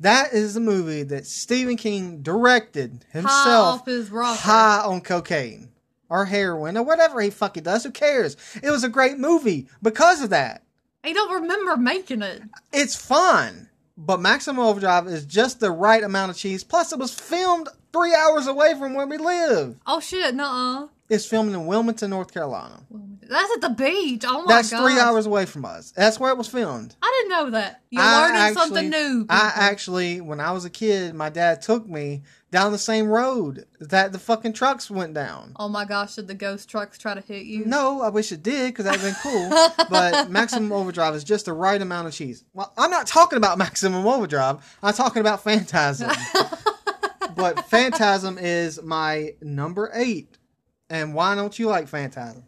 [0.00, 4.40] That is the movie that Stephen King directed High himself off his rocker.
[4.40, 5.68] high on cocaine
[6.08, 7.84] or heroin or whatever he fucking does.
[7.84, 8.36] Who cares?
[8.62, 10.62] It was a great movie because of that.
[11.04, 12.42] I don't remember making it.
[12.72, 16.64] It's fun, but Maximum Overdrive is just the right amount of cheese.
[16.64, 19.76] Plus, it was filmed three hours away from where we live.
[19.86, 20.88] Oh shit, nuh-uh.
[21.10, 22.80] It's filmed in Wilmington, North Carolina.
[23.28, 24.24] That's at the beach.
[24.26, 24.82] Oh my That's god.
[24.82, 25.90] three hours away from us.
[25.90, 26.94] That's where it was filmed.
[27.02, 27.82] I didn't know that.
[27.90, 29.26] You're I learning actually- something new.
[29.28, 33.66] I actually, when I was a kid, my dad took me down the same road
[33.80, 35.52] that the fucking trucks went down.
[35.56, 37.64] Oh my gosh, did the ghost trucks try to hit you?
[37.64, 39.50] No, I wish it did because that'd been cool.
[39.90, 42.44] but Maximum Overdrive is just the right amount of cheese.
[42.54, 44.78] Well, I'm not talking about Maximum Overdrive.
[44.82, 46.10] I'm talking about Phantasm.
[47.36, 50.36] but Phantasm is my number eight.
[50.90, 52.44] And why don't you like Phantasm?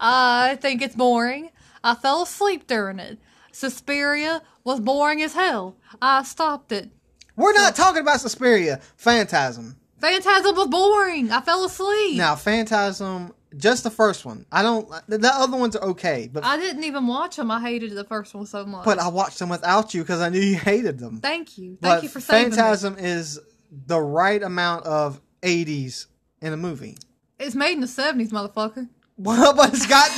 [0.00, 1.50] I think it's boring.
[1.84, 3.18] I fell asleep during it.
[3.52, 5.76] Suspiria was boring as hell.
[6.02, 6.90] I stopped it.
[7.36, 8.80] We're not talking about Suspiria.
[8.96, 9.76] Phantasm.
[10.00, 11.30] Phantasm was boring.
[11.30, 12.16] I fell asleep.
[12.16, 14.46] Now, Phantasm, just the first one.
[14.50, 14.88] I don't.
[15.08, 17.50] The the other ones are okay, but I didn't even watch them.
[17.50, 18.84] I hated the first one so much.
[18.84, 21.20] but I watched them without you because I knew you hated them.
[21.20, 21.78] Thank you.
[21.80, 22.56] Thank but you for saving me.
[22.56, 26.06] Phantasm is the right amount of '80s
[26.40, 26.96] in a movie.
[27.46, 28.88] It's made in the seventies, motherfucker.
[29.16, 30.10] Well, but it's got,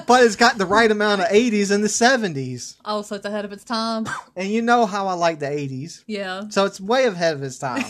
[0.06, 3.44] but it's got the right amount of '80s in the '70s, Oh, so it's ahead
[3.44, 4.06] of its time.
[4.36, 6.44] and you know how I like the '80s, Yeah.
[6.48, 7.84] so it's way ahead of its time.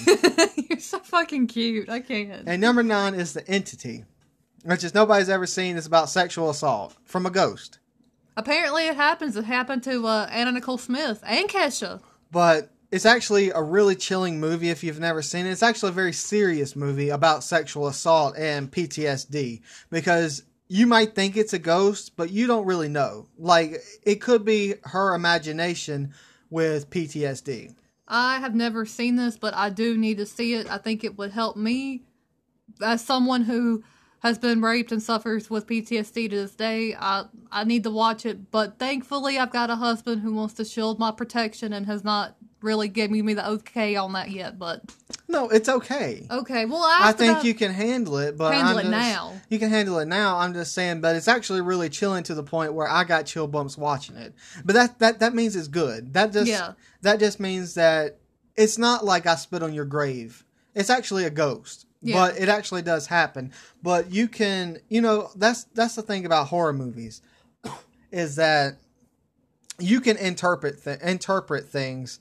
[0.70, 1.88] You're so fucking cute.
[1.90, 2.48] I can't.
[2.48, 4.04] and number nine is the Entity,
[4.64, 5.76] which is nobody's ever seen.
[5.76, 7.78] It's about sexual assault from a ghost.
[8.36, 9.36] Apparently, it happens.
[9.36, 12.00] It happened to uh, Anna Nicole Smith and Kesha.
[12.30, 15.50] but it's actually a really chilling movie if you've never seen it.
[15.50, 21.36] It's actually a very serious movie about sexual assault and PTSD because you might think
[21.36, 23.28] it's a ghost, but you don't really know.
[23.38, 26.12] Like it could be her imagination
[26.50, 27.74] with PTSD.
[28.06, 30.70] I have never seen this, but I do need to see it.
[30.70, 32.02] I think it would help me
[32.82, 33.82] as someone who
[34.18, 36.94] has been raped and suffers with PTSD to this day.
[36.94, 40.64] I I need to watch it, but thankfully I've got a husband who wants to
[40.66, 44.58] shield my protection and has not really given me the okay on that yet.
[44.58, 44.82] But
[45.28, 46.26] No, it's okay.
[46.30, 49.32] okay, well I, I think you can handle it, but Handle I'm it just- now.
[49.48, 50.38] You can handle it now.
[50.38, 53.46] I'm just saying, but it's actually really chilling to the point where I got chill
[53.46, 54.34] bumps watching it.
[54.64, 56.14] But that that that means it's good.
[56.14, 56.72] That just Yeah.
[57.02, 58.18] that just means that
[58.56, 60.44] it's not like I spit on your grave.
[60.74, 61.86] It's actually a ghost.
[62.04, 62.14] Yeah.
[62.16, 63.52] But it actually does happen.
[63.82, 67.22] But you can, you know, that's that's the thing about horror movies
[68.10, 68.78] is that
[69.78, 72.20] you can interpret th- interpret things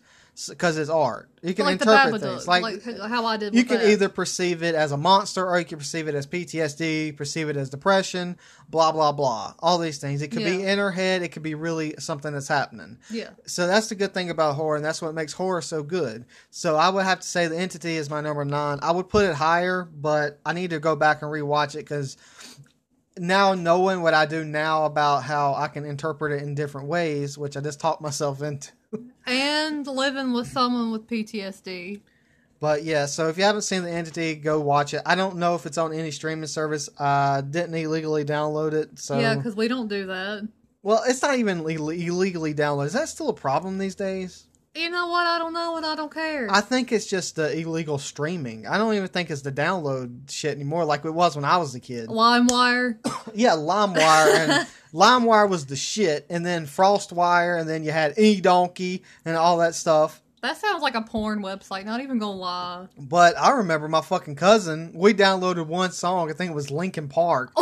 [0.49, 1.29] because it's art.
[1.43, 2.47] You can like interpret things.
[2.47, 3.53] like, Like, how I did.
[3.55, 3.89] you can that.
[3.89, 7.57] either perceive it as a monster or you can perceive it as PTSD, perceive it
[7.57, 8.37] as depression,
[8.69, 9.53] blah blah blah.
[9.59, 10.21] All these things.
[10.21, 11.21] It could be in her head.
[11.23, 12.97] It could be really something that's happening.
[13.09, 13.29] yeah.
[13.45, 16.25] So that's the good thing about horror, and that's what makes horror so good.
[16.49, 18.79] So I would have to say the entity is my number nine.
[18.81, 22.17] I would put it higher, but I need to go back and rewatch it because
[23.21, 27.38] now knowing what I do now about how I can interpret it in different ways,
[27.38, 28.71] which I just talked myself into.
[29.27, 32.01] and living with someone with PTSD.
[32.60, 35.01] But yeah, so if you haven't seen the entity, go watch it.
[35.05, 36.89] I don't know if it's on any streaming service.
[36.99, 40.47] I didn't illegally download it, so Yeah, because we don't do that.
[40.81, 42.88] well, it's not even illegally downloaded.
[42.88, 44.47] Is that still a problem these days?
[44.73, 45.27] You know what?
[45.27, 46.47] I don't know, and I don't care.
[46.49, 48.65] I think it's just the illegal streaming.
[48.65, 51.75] I don't even think it's the download shit anymore, like it was when I was
[51.75, 52.07] a kid.
[52.07, 52.97] LimeWire.
[53.34, 59.01] Yeah, LimeWire and LimeWire was the shit, and then FrostWire, and then you had eDonkey
[59.25, 60.21] and all that stuff.
[60.41, 61.86] That sounds like a porn website.
[61.86, 62.88] Not even gonna lie.
[62.97, 64.91] But I remember my fucking cousin.
[64.95, 66.31] We downloaded one song.
[66.31, 67.51] I think it was Linkin Park.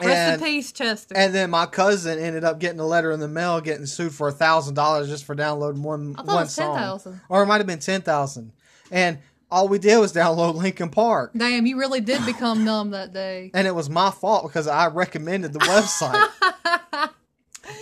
[0.00, 1.16] Rest And- in peace, Chester.
[1.16, 4.28] And then my cousin ended up getting a letter in the mail, getting sued for
[4.28, 7.20] a thousand dollars just for downloading one I thought one it was song, 10,000.
[7.28, 8.52] or it might have been ten thousand.
[8.90, 9.18] And
[9.50, 13.50] all we did was download Linkin Park, Damn, you really did become numb that day.
[13.54, 17.10] and it was my fault because I recommended the website.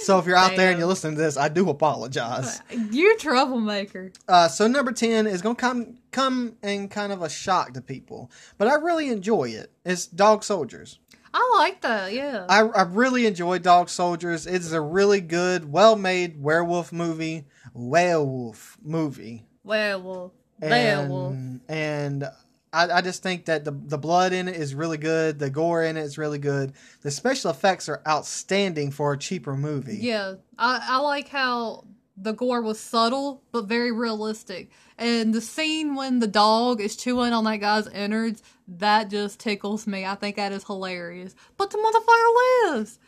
[0.00, 2.60] so if you're out there and you're listening to this, I do apologize.
[2.90, 4.12] You troublemaker.
[4.28, 8.30] Uh, so number ten is gonna come come in kind of a shock to people,
[8.58, 9.70] but I really enjoy it.
[9.84, 10.98] It's Dog Soldiers.
[11.38, 12.14] I like that.
[12.14, 12.46] Yeah.
[12.48, 14.46] I, I really enjoy Dog Soldiers.
[14.46, 17.44] It's a really good, well made werewolf movie.
[17.74, 19.44] Werewolf movie.
[19.62, 20.32] werewolf.
[20.62, 21.34] Werewolf.
[21.34, 22.24] And, and
[22.72, 25.38] I, I just think that the, the blood in it is really good.
[25.38, 26.72] The gore in it is really good.
[27.02, 29.98] The special effects are outstanding for a cheaper movie.
[29.98, 31.84] Yeah, I, I like how
[32.16, 34.70] the gore was subtle but very realistic.
[34.98, 39.86] And the scene when the dog is chewing on that guy's innards, that just tickles
[39.86, 40.04] me.
[40.04, 41.34] I think that is hilarious.
[41.56, 42.98] But the motherfucker lives.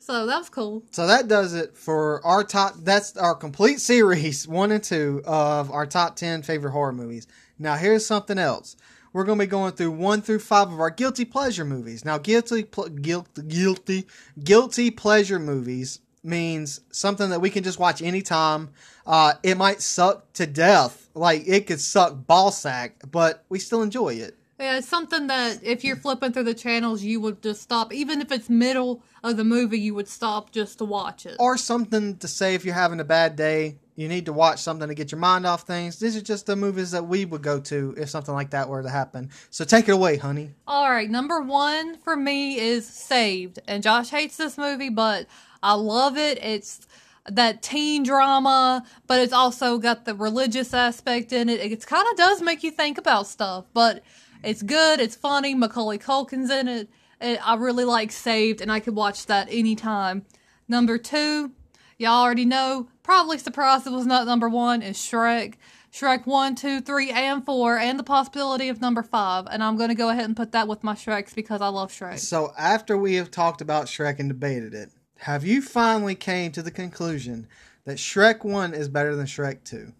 [0.00, 0.82] So that was cool.
[0.90, 2.74] So that does it for our top.
[2.78, 7.26] That's our complete series, one and two, of our top 10 favorite horror movies.
[7.58, 8.76] Now, here's something else.
[9.12, 12.04] We're going to be going through one through five of our guilty pleasure movies.
[12.04, 14.06] Now, guilty, pl- guilty, guilty,
[14.42, 18.70] guilty pleasure movies means something that we can just watch anytime.
[19.06, 23.82] Uh, it might suck to death, like it could suck ball sack, but we still
[23.82, 24.36] enjoy it.
[24.58, 27.94] Yeah, it's something that if you're flipping through the channels, you would just stop.
[27.94, 31.36] Even if it's middle of the movie, you would stop just to watch it.
[31.38, 34.88] or something to say if you're having a bad day you need to watch something
[34.88, 37.60] to get your mind off things these are just the movies that we would go
[37.60, 41.10] to if something like that were to happen so take it away honey All right,
[41.10, 45.26] number one for me is Saved, and Josh hates this movie, but
[45.62, 46.38] I love it.
[46.42, 46.86] It's
[47.28, 51.60] that teen drama, but it's also got the religious aspect in it.
[51.60, 54.02] It kind of does make you think about stuff, but
[54.42, 55.00] it's good.
[55.00, 55.54] It's funny.
[55.54, 56.88] Macaulay Culkin's in it.
[57.20, 57.46] it.
[57.46, 60.24] I really like Saved, and I could watch that anytime.
[60.66, 61.52] Number two,
[61.98, 62.88] y'all already know.
[63.02, 64.82] Probably surprised it was not number one.
[64.82, 65.54] Is Shrek.
[65.92, 69.48] Shrek 1, 2, 3, and 4, and the possibility of number 5.
[69.50, 71.90] And I'm going to go ahead and put that with my Shreks because I love
[71.90, 72.20] Shrek.
[72.20, 74.90] so after we have talked about shrek and debated it
[75.20, 77.46] have you finally came to the conclusion
[77.84, 79.92] that shrek 1 is better than shrek 2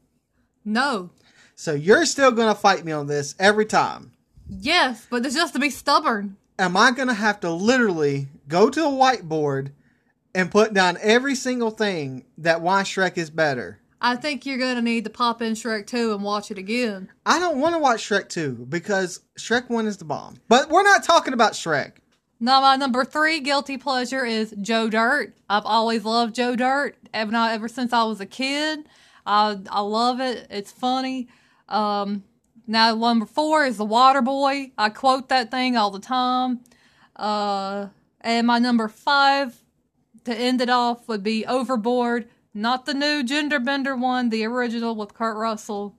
[0.64, 1.10] No.
[1.54, 4.12] so you're still going to fight me on this every time
[4.52, 6.36] Yes, but it's just to be stubborn.
[6.58, 9.72] am i going to have to literally go to a whiteboard
[10.34, 14.76] and put down every single thing that why shrek is better I think you're going
[14.76, 17.10] to need to pop in Shrek 2 and watch it again.
[17.26, 20.38] I don't want to watch Shrek 2 because Shrek 1 is the bomb.
[20.48, 21.96] But we're not talking about Shrek.
[22.42, 25.34] Now, my number three guilty pleasure is Joe Dirt.
[25.50, 28.88] I've always loved Joe Dirt, ever, ever since I was a kid.
[29.26, 30.46] I, I love it.
[30.48, 31.28] It's funny.
[31.68, 32.24] Um,
[32.66, 34.72] now, number four is The Water Boy.
[34.78, 36.60] I quote that thing all the time.
[37.14, 37.88] Uh,
[38.22, 39.62] and my number five
[40.24, 42.26] to end it off would be Overboard.
[42.54, 45.94] Not the new Gender Bender one, the original with Kurt Russell.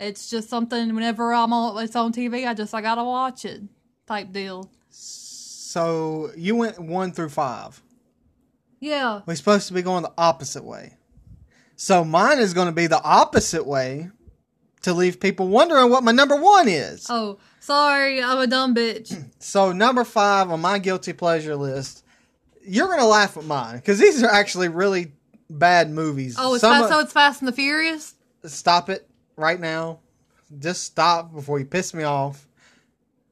[0.00, 3.62] It's just something whenever I'm on, it's on TV, I just I gotta watch it
[4.06, 4.70] type deal.
[5.72, 7.82] So you went 1 through 5.
[8.80, 9.22] Yeah.
[9.24, 10.96] We're supposed to be going the opposite way.
[11.76, 14.10] So mine is going to be the opposite way
[14.82, 17.06] to leave people wondering what my number 1 is.
[17.08, 19.16] Oh, sorry, I'm a dumb bitch.
[19.38, 22.04] So number 5 on my guilty pleasure list,
[22.62, 25.12] you're going to laugh at mine because these are actually really
[25.48, 26.36] bad movies.
[26.38, 28.14] Oh, it's Some fast, of- so it's Fast and the Furious.
[28.44, 30.00] stop it right now.
[30.58, 32.46] Just stop before you piss me off.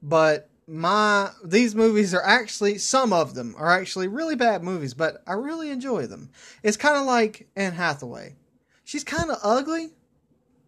[0.01, 5.21] But my these movies are actually some of them are actually really bad movies, but
[5.27, 6.29] I really enjoy them.
[6.63, 8.35] It's kind of like Anne Hathaway.
[8.83, 9.89] She's kind of ugly,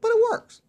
[0.02, 0.62] but it works.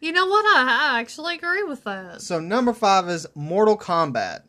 [0.00, 0.44] You know what?
[0.46, 2.22] I, I actually agree with that.
[2.22, 4.42] So number five is Mortal Kombat,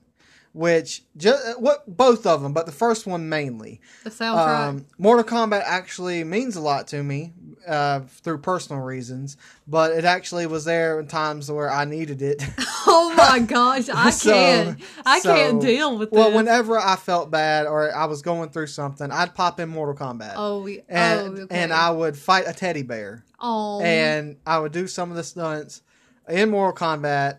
[0.54, 3.82] which just what both of them, but the first one mainly.
[4.06, 4.68] The soundtrack.
[4.70, 7.34] Um, Mortal Kombat actually means a lot to me
[7.68, 9.38] uh, through personal reasons,
[9.68, 12.44] but it actually was there in times where I needed it.
[12.88, 14.82] oh my gosh, I So- can't.
[15.06, 16.36] I so- can't deal with well, this.
[16.38, 20.34] whenever I felt bad or I was going through something, I'd pop in Mortal Kombat.
[20.36, 21.56] oh, we- and oh, okay.
[21.64, 25.24] and I would fight a teddy bear, oh, and I would do some of the
[25.24, 25.82] stunts
[26.28, 27.38] in Mortal Kombat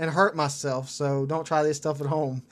[0.00, 0.88] and hurt myself.
[0.88, 2.42] So don't try this stuff at home.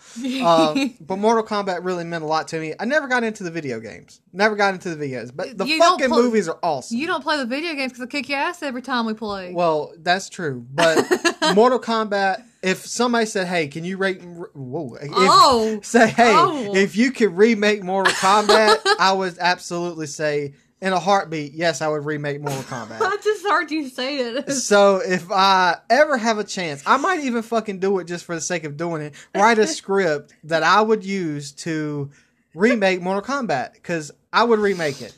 [0.45, 2.75] Um, but Mortal Kombat really meant a lot to me.
[2.79, 4.21] I never got into the video games.
[4.33, 6.99] Never got into the videos, but the You fucking pl- movies are awesome.
[6.99, 9.53] you don't play the video games because I kick your ass every time we play.
[9.55, 11.05] well, that's true, but
[11.55, 12.45] Mortal Kombat.
[12.61, 16.75] If somebody said, "Hey, can you rate?" Whoa, if, oh, say, "Hey, Oh.
[16.75, 21.89] if you could remake Mortal Kombat," I would absolutely say, in a heartbeat, yes, I
[21.89, 22.99] would remake Mortal Kombat.
[23.01, 24.51] I just heard you say it.
[24.53, 28.35] So if I ever have a chance, I might even fucking do it just for
[28.35, 29.15] the sake of doing it.
[29.35, 32.11] Write a script that I would use to
[32.55, 35.17] remake Mortal Kombat because I would remake it.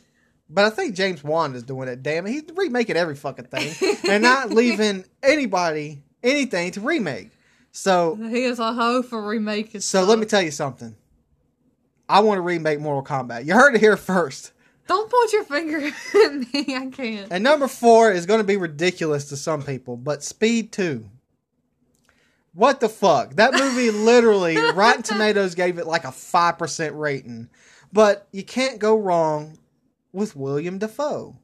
[0.48, 2.02] But I think James Wan is doing it.
[2.02, 7.30] Damn it, he's remaking every fucking thing and not leaving anybody anything to remake.
[7.72, 9.80] So, he is a hoe for remaking.
[9.80, 10.96] so let me tell you something.
[12.08, 13.44] I want to remake Mortal Kombat.
[13.44, 14.50] You heard it here first.
[14.90, 15.78] Don't point your finger
[16.24, 16.74] at me.
[16.76, 17.30] I can't.
[17.30, 21.08] And number four is going to be ridiculous to some people, but Speed 2.
[22.54, 23.36] What the fuck?
[23.36, 27.48] That movie literally, Rotten Tomatoes gave it like a 5% rating.
[27.92, 29.58] But you can't go wrong
[30.12, 31.36] with William Defoe.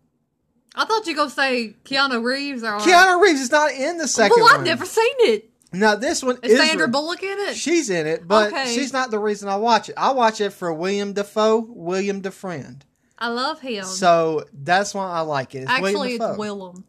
[0.74, 4.08] I thought you were gonna say Keanu Reeves or Keanu Reeves is not in the
[4.08, 4.64] second Well, I've one.
[4.64, 5.50] never seen it.
[5.72, 6.58] Now, this one Is is.
[6.58, 7.56] Sandra Bullock in it?
[7.56, 8.74] She's in it, but Okay.
[8.74, 9.94] she's not the reason I watch it.
[9.96, 12.80] I watch it for William Defoe, William DeFriend.
[13.18, 13.84] I love him.
[13.84, 15.62] So that's why I like it.
[15.62, 16.84] It's Actually, William it's Willem.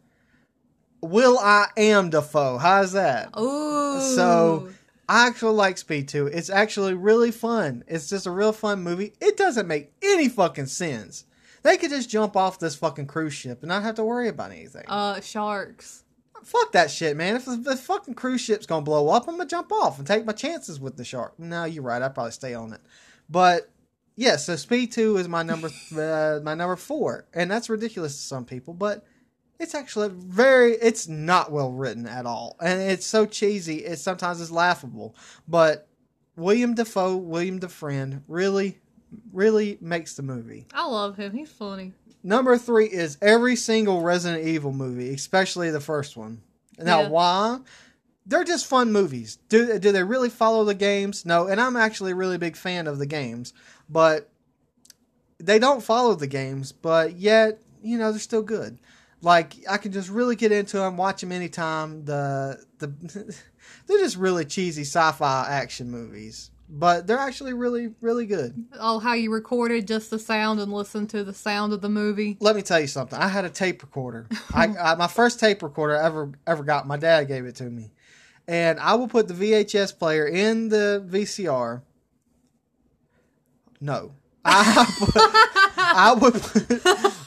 [1.01, 2.57] Will I am Defoe.
[2.57, 3.29] How's that?
[3.39, 4.01] Ooh.
[4.15, 4.69] So
[5.07, 6.27] I actually like Speed 2.
[6.27, 7.83] It's actually really fun.
[7.87, 9.13] It's just a real fun movie.
[9.21, 11.25] It doesn't make any fucking sense.
[11.63, 14.51] They could just jump off this fucking cruise ship and not have to worry about
[14.51, 14.83] anything.
[14.87, 16.03] uh, sharks.
[16.43, 17.35] Fuck that shit, man.
[17.35, 20.25] If the, the fucking cruise ship's gonna blow up, I'm gonna jump off and take
[20.25, 21.37] my chances with the shark.
[21.37, 22.01] No, you're right.
[22.01, 22.79] I'd probably stay on it.
[23.29, 23.69] But
[24.17, 27.27] yeah, so Speed 2 is my number uh, my number 4.
[27.33, 29.05] And that's ridiculous to some people, but
[29.59, 32.57] it's actually very it's not well written at all.
[32.59, 35.15] And it's so cheesy, it sometimes is laughable.
[35.47, 35.87] But
[36.35, 38.79] William Defoe, William DeFriend really
[39.31, 40.65] really makes the movie.
[40.73, 41.31] I love him.
[41.31, 41.93] He's funny.
[42.23, 46.41] Number 3 is every single Resident Evil movie, especially the first one.
[46.77, 47.09] Now, Yeah.
[47.09, 47.59] why?
[48.25, 49.37] They're just fun movies.
[49.47, 51.25] Do do they really follow the games?
[51.25, 53.53] No, and I'm actually a really big fan of the games,
[53.89, 54.29] but
[55.39, 58.79] they don't follow the games, but yet, you know, they're still good.
[59.21, 62.05] Like I can just really get into them, watch them anytime.
[62.05, 62.87] The the
[63.87, 68.65] they're just really cheesy sci-fi action movies, but they're actually really really good.
[68.79, 72.37] Oh, how you recorded just the sound and listened to the sound of the movie.
[72.39, 73.17] Let me tell you something.
[73.17, 74.27] I had a tape recorder.
[74.53, 76.85] I, I my first tape recorder I ever ever got.
[76.85, 77.89] My dad gave it to me,
[78.47, 81.81] and I will put the VHS player in the VCR.
[83.79, 84.13] No,
[84.45, 86.41] I would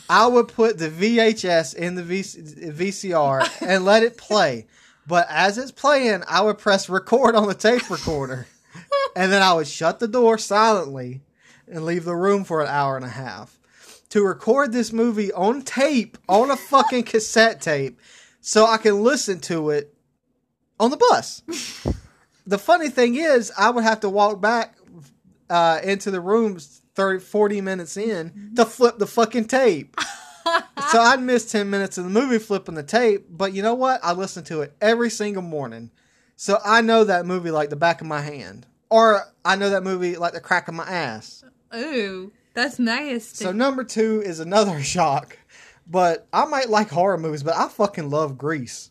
[0.08, 4.66] I would put the VHS in the VC, VCR and let it play.
[5.06, 8.46] But as it's playing, I would press record on the tape recorder,
[9.16, 11.22] and then I would shut the door silently
[11.68, 13.58] and leave the room for an hour and a half
[14.10, 18.00] to record this movie on tape, on a fucking cassette tape,
[18.40, 19.94] so I can listen to it
[20.78, 21.42] on the bus.
[22.46, 24.74] the funny thing is, I would have to walk back
[25.50, 29.96] uh, into the rooms 30, 40 minutes in to flip the fucking tape.
[30.90, 34.00] so I'd miss 10 minutes of the movie flipping the tape, but you know what?
[34.02, 35.90] I listen to it every single morning.
[36.36, 38.66] So I know that movie like the back of my hand.
[38.88, 41.44] Or I know that movie like the crack of my ass.
[41.74, 43.44] Ooh, that's nasty.
[43.44, 45.38] So number two is another shock.
[45.86, 48.90] But I might like horror movies, but I fucking love Grease.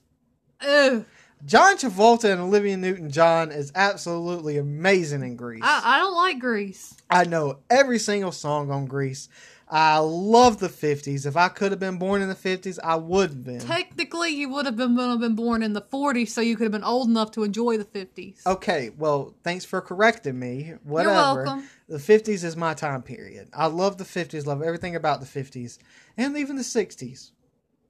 [0.64, 1.05] Ooh,
[1.45, 5.61] John Travolta and Olivia Newton John is absolutely amazing in Grease.
[5.63, 6.95] I, I don't like Grease.
[7.09, 9.29] I know every single song on Grease.
[9.71, 11.27] I love the 50s.
[11.27, 13.59] If I could have been born in the 50s, I would have been.
[13.59, 16.63] Technically, you would have been, would have been born in the 40s, so you could
[16.63, 18.45] have been old enough to enjoy the 50s.
[18.47, 20.73] Okay, well, thanks for correcting me.
[20.83, 21.13] Whatever.
[21.13, 21.69] You're welcome.
[21.87, 23.49] The 50s is my time period.
[23.53, 25.77] I love the 50s, love everything about the 50s,
[26.17, 27.31] and even the 60s.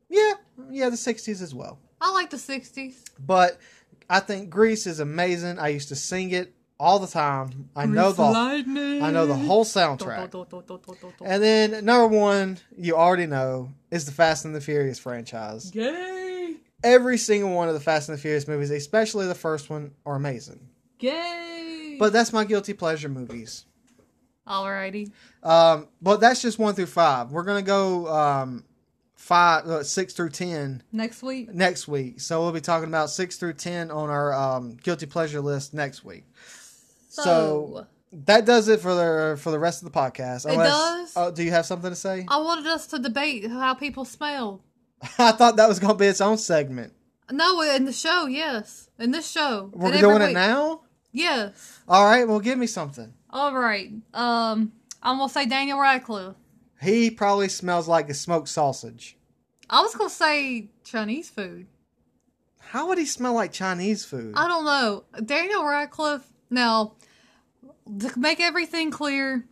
[0.09, 0.33] Yeah,
[0.69, 1.79] yeah, the 60s as well.
[2.01, 2.95] I like the 60s.
[3.19, 3.59] But
[4.09, 5.59] I think Grease is amazing.
[5.59, 7.69] I used to sing it all the time.
[7.75, 9.03] I know the Lightning.
[9.03, 11.13] I know the whole soundtrack.
[11.21, 15.69] And then number one, you already know, is the Fast and the Furious franchise.
[15.71, 16.55] Gay.
[16.83, 20.15] Every single one of the Fast and the Furious movies, especially the first one, are
[20.15, 20.59] amazing.
[20.97, 21.97] Gay.
[21.99, 23.65] But that's my guilty pleasure movies.
[24.47, 25.11] Alrighty.
[25.43, 27.31] Um, but that's just one through five.
[27.31, 28.63] We're gonna go um,
[29.19, 31.53] five, uh, six through ten Next week.
[31.53, 32.19] next week.
[32.21, 36.03] So we'll be talking about six through ten on our um, guilty pleasure list next
[36.05, 36.23] week.
[37.09, 40.51] So, So, that does it for the for the rest of the podcast.
[40.51, 41.13] It does?
[41.15, 42.25] Oh, do you have something to say?
[42.27, 44.63] I wanted us to debate how people smell.
[45.19, 46.93] I thought that was gonna be its own segment.
[47.31, 48.89] No, in the show, yes.
[48.97, 49.69] In this show.
[49.73, 50.81] We're doing it now.
[51.11, 51.79] Yes.
[51.87, 52.27] All right.
[52.27, 53.13] Well, give me something.
[53.29, 53.91] All right.
[54.13, 54.71] Um,
[55.03, 56.35] I'm gonna say Daniel Radcliffe.
[56.81, 59.17] He probably smells like a smoked sausage.
[59.69, 61.67] I was gonna say Chinese food.
[62.59, 64.33] How would he smell like Chinese food?
[64.35, 65.03] I don't know.
[65.25, 66.27] Daniel Radcliffe.
[66.49, 66.93] Now,
[67.99, 69.45] to make everything clear,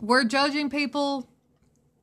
[0.00, 1.28] we're judging people,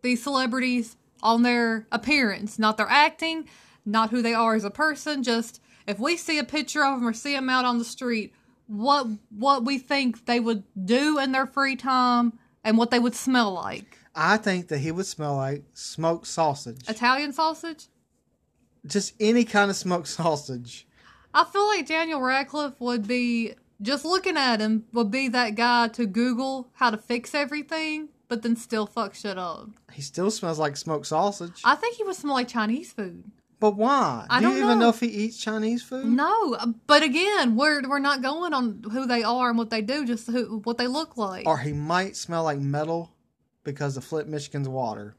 [0.02, 3.48] these celebrities, on their appearance, not their acting,
[3.86, 5.24] not who they are as a person.
[5.24, 8.34] Just if we see a picture of them or see them out on the street,
[8.68, 13.16] what what we think they would do in their free time and what they would
[13.16, 13.99] smell like.
[14.16, 16.88] I think that he would smell like smoked sausage.
[16.90, 17.86] Italian sausage.
[18.86, 20.88] Just any kind of smoked sausage.
[21.34, 25.88] I feel like Daniel Radcliffe would be just looking at him would be that guy
[25.90, 29.70] to Google how to fix everything, but then still fuck shit up.
[29.92, 31.62] He still smells like smoked sausage.
[31.64, 33.24] I think he would smell like Chinese food.
[33.60, 34.26] but why?
[34.30, 34.86] I Do you don't even know.
[34.86, 36.06] know if he eats Chinese food?
[36.06, 36.58] No,
[36.88, 40.28] but again, we're we're not going on who they are and what they do, just
[40.28, 41.46] who what they look like.
[41.48, 43.12] Or he might smell like metal
[43.74, 45.16] because of Flint, Michigan's water.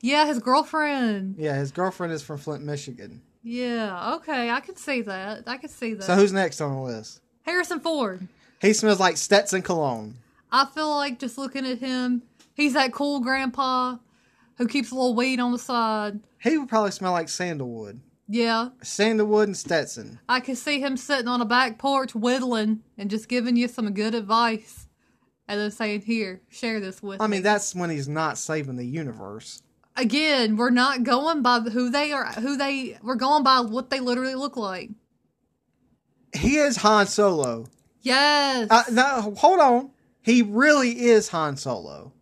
[0.00, 1.36] yeah, his girlfriend.
[1.38, 3.22] Yeah, his girlfriend is from Flint, Michigan.
[3.42, 5.44] Yeah, okay, I could see that.
[5.46, 6.04] I could see that.
[6.04, 7.20] So who's next on the list?
[7.42, 8.28] Harrison Ford.
[8.60, 10.16] He smells like Stetson cologne.
[10.52, 12.22] I feel like just looking at him,
[12.54, 13.96] he's that cool grandpa
[14.58, 16.20] who keeps a little weed on the side.
[16.38, 18.00] He would probably smell like sandalwood.
[18.32, 20.20] Yeah, Sandalwood and Stetson.
[20.28, 23.92] I could see him sitting on a back porch whittling and just giving you some
[23.92, 24.86] good advice.
[25.50, 27.32] And then saying, Here, share this with I me.
[27.32, 29.62] mean, that's when he's not saving the universe.
[29.96, 33.98] Again, we're not going by who they are, who they, we're going by what they
[34.00, 34.90] literally look like.
[36.32, 37.66] He is Han Solo.
[38.02, 38.68] Yes.
[38.70, 39.90] Uh, no, hold on.
[40.22, 42.12] He really is Han Solo.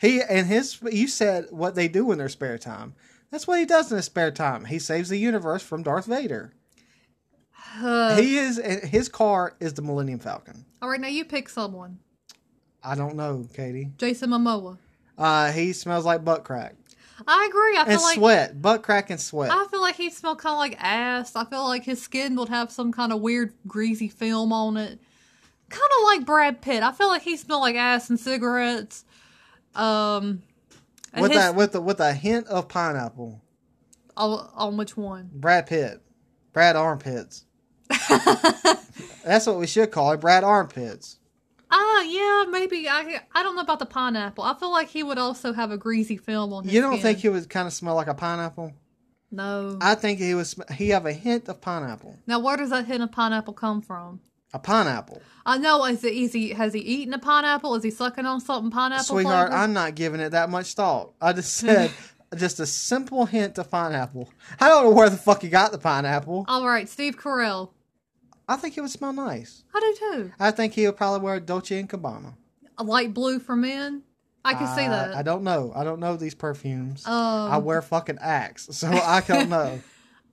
[0.00, 0.80] He and his.
[0.90, 2.94] You said what they do in their spare time.
[3.30, 4.64] That's what he does in his spare time.
[4.64, 6.54] He saves the universe from Darth Vader.
[7.80, 8.58] Uh, He is.
[8.84, 10.64] His car is the Millennium Falcon.
[10.80, 11.98] all right, now you pick someone.
[12.82, 13.90] I don't know, Katie.
[13.98, 14.78] Jason Momoa.
[15.16, 16.74] Uh, he smells like butt crack
[17.26, 17.76] I agree.
[17.76, 18.62] I feel and like sweat.
[18.62, 19.50] Butt crack and sweat.
[19.50, 21.34] I feel like he'd smell kind of like ass.
[21.34, 25.00] I feel like his skin would have some kind of weird greasy film on it.
[25.68, 26.82] Kind of like Brad Pitt.
[26.82, 29.04] I feel like he smelled like ass and cigarettes.
[29.74, 30.42] Um,
[31.12, 33.42] and with his- that, with the, with a hint of pineapple.
[34.16, 35.30] on, on which one?
[35.32, 36.00] Brad Pitt,
[36.52, 37.44] Brad Armpits.
[39.24, 41.18] That's what we should call it, Brad Armpits.
[41.70, 42.88] Ah, yeah, maybe.
[42.88, 44.44] I I don't know about the pineapple.
[44.44, 47.02] I feel like he would also have a greasy film on his You don't skin.
[47.02, 48.72] think he would kind of smell like a pineapple?
[49.30, 49.76] No.
[49.80, 50.54] I think he was.
[50.74, 52.16] He have a hint of pineapple.
[52.26, 54.20] now, where does that hint of pineapple come from?
[54.54, 55.84] A pineapple, I know.
[55.84, 57.74] Is it is he has he eaten a pineapple?
[57.74, 59.04] Is he sucking on something pineapple?
[59.04, 59.48] sweetheart.
[59.50, 59.62] flavored?
[59.62, 61.12] I'm not giving it that much thought.
[61.20, 61.90] I just said
[62.34, 64.30] just a simple hint of pineapple.
[64.58, 66.46] I don't know where the fuck he got the pineapple.
[66.48, 67.72] All right, Steve Carell.
[68.48, 69.64] I think it would smell nice.
[69.74, 70.32] I do too.
[70.40, 72.34] I think he would probably wear Dolce and Gabbana.
[72.78, 74.02] A light blue for men.
[74.44, 75.14] I can see that.
[75.14, 75.72] I don't know.
[75.74, 77.06] I don't know these perfumes.
[77.06, 79.80] Um, I wear fucking Axe, so I don't know.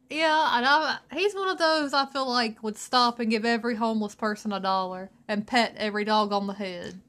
[0.09, 3.75] Yeah, and I, he's one of those I feel like would stop and give every
[3.75, 7.01] homeless person a dollar and pet every dog on the head.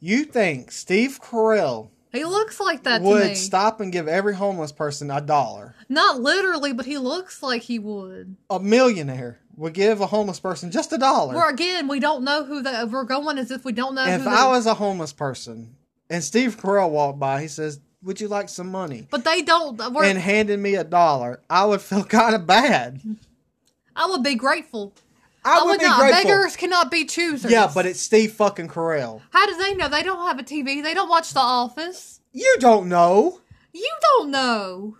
[0.00, 4.72] You think Steve Carell He looks like that to would stop and give every homeless
[4.72, 5.74] person a dollar?
[5.88, 8.36] Not literally, but he looks like he would.
[8.48, 11.34] A millionaire would give a homeless person just a dollar.
[11.34, 14.26] Where again, we don't know who the we're going as if we don't know if.
[14.26, 15.76] I was a homeless person
[16.12, 19.78] and Steve Carell walked by, he says, "Would you like some money?" but they don't.
[19.92, 23.00] We're, and handed me a dollar, I would feel kind of bad.
[23.96, 24.92] I would be grateful.
[25.44, 25.98] I, would, be not.
[25.98, 26.22] grateful.
[26.22, 27.50] Beggars cannot be choosers.
[27.50, 29.22] Yeah, but it's Steve fucking Carell.
[29.30, 29.88] how do they know?
[29.88, 30.82] They don't have a TV.
[30.82, 32.20] They don't watch The Office.
[32.32, 33.40] You don't know.
[33.72, 34.96] You don't know.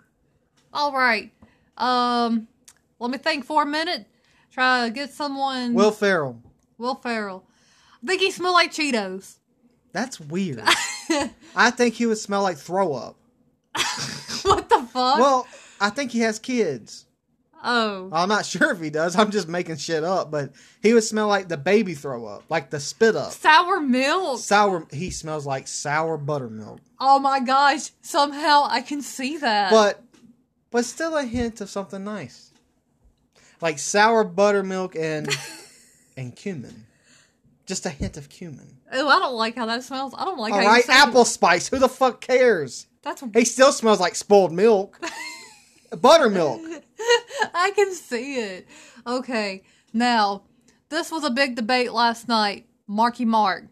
[0.74, 1.30] All right.
[1.76, 2.48] Um,
[2.98, 4.06] let me think for a minute.
[4.52, 5.74] Try to get someone.
[5.74, 6.40] Will Ferrell.
[6.78, 7.44] Will Ferrell.
[8.02, 9.36] I think he smell like Cheetos.
[9.92, 10.62] That's weird.
[11.56, 13.16] I think he would smell like throw up.
[14.42, 15.18] what the fuck?
[15.18, 15.46] Well,
[15.80, 17.06] I think he has kids.
[17.64, 18.08] Oh.
[18.12, 19.16] I'm not sure if he does.
[19.16, 22.70] I'm just making shit up, but he would smell like the baby throw up, like
[22.70, 23.32] the spit up.
[23.32, 24.40] Sour milk.
[24.40, 24.86] Sour.
[24.90, 27.90] He smells like sour buttermilk, Oh my gosh.
[28.02, 29.70] Somehow I can see that.
[29.70, 30.02] but
[30.70, 32.50] but still a hint of something nice,
[33.62, 35.28] like sour buttermilk and
[36.16, 36.86] and cumin.
[37.66, 38.78] Just a hint of cumin.
[38.92, 40.14] Oh, I don't like how that smells.
[40.16, 41.68] I don't like All how right, apple spice.
[41.68, 42.86] Who the fuck cares?
[43.02, 45.00] That's He still smells like spoiled milk.
[46.00, 46.60] Buttermilk.
[47.54, 48.66] I can see it.
[49.06, 49.62] Okay.
[49.92, 50.42] Now,
[50.88, 52.66] this was a big debate last night.
[52.86, 53.64] Marky Mark.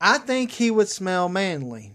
[0.00, 1.92] I think he would smell manly.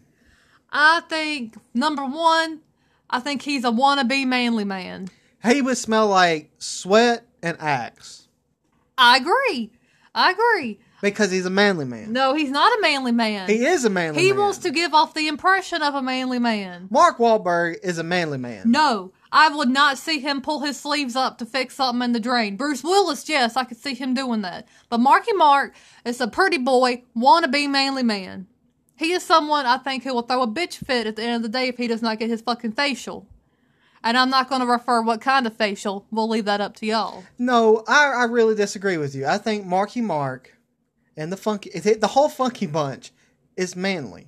[0.72, 2.62] I think number one,
[3.10, 5.10] I think he's a wannabe manly man.
[5.46, 8.28] He would smell like sweat and axe
[8.98, 9.72] I agree.
[10.16, 10.80] I agree.
[11.02, 12.14] because he's a manly man.
[12.14, 13.50] No, he's not a manly man.
[13.50, 14.40] He is a manly He man.
[14.40, 16.88] wants to give off the impression of a manly man.
[16.92, 18.70] Mark Wahlberg is a manly man.
[18.72, 22.20] No, I would not see him pull his sleeves up to fix something in the
[22.20, 22.56] drain.
[22.56, 24.68] Bruce Willis, yes, I could see him doing that.
[24.90, 25.74] But Marky Mark
[26.06, 28.46] is a pretty boy, wannabe manly man.
[28.96, 31.42] He is someone I think who will throw a bitch fit at the end of
[31.42, 33.28] the day if he does not get his fucking facial.
[34.04, 36.06] And I'm not going to refer what kind of facial.
[36.12, 37.24] We'll leave that up to y'all.
[37.38, 39.26] No, I, I really disagree with you.
[39.26, 40.58] I think Marky Mark
[41.16, 43.12] and the funky, the whole funky bunch
[43.56, 44.28] is manly.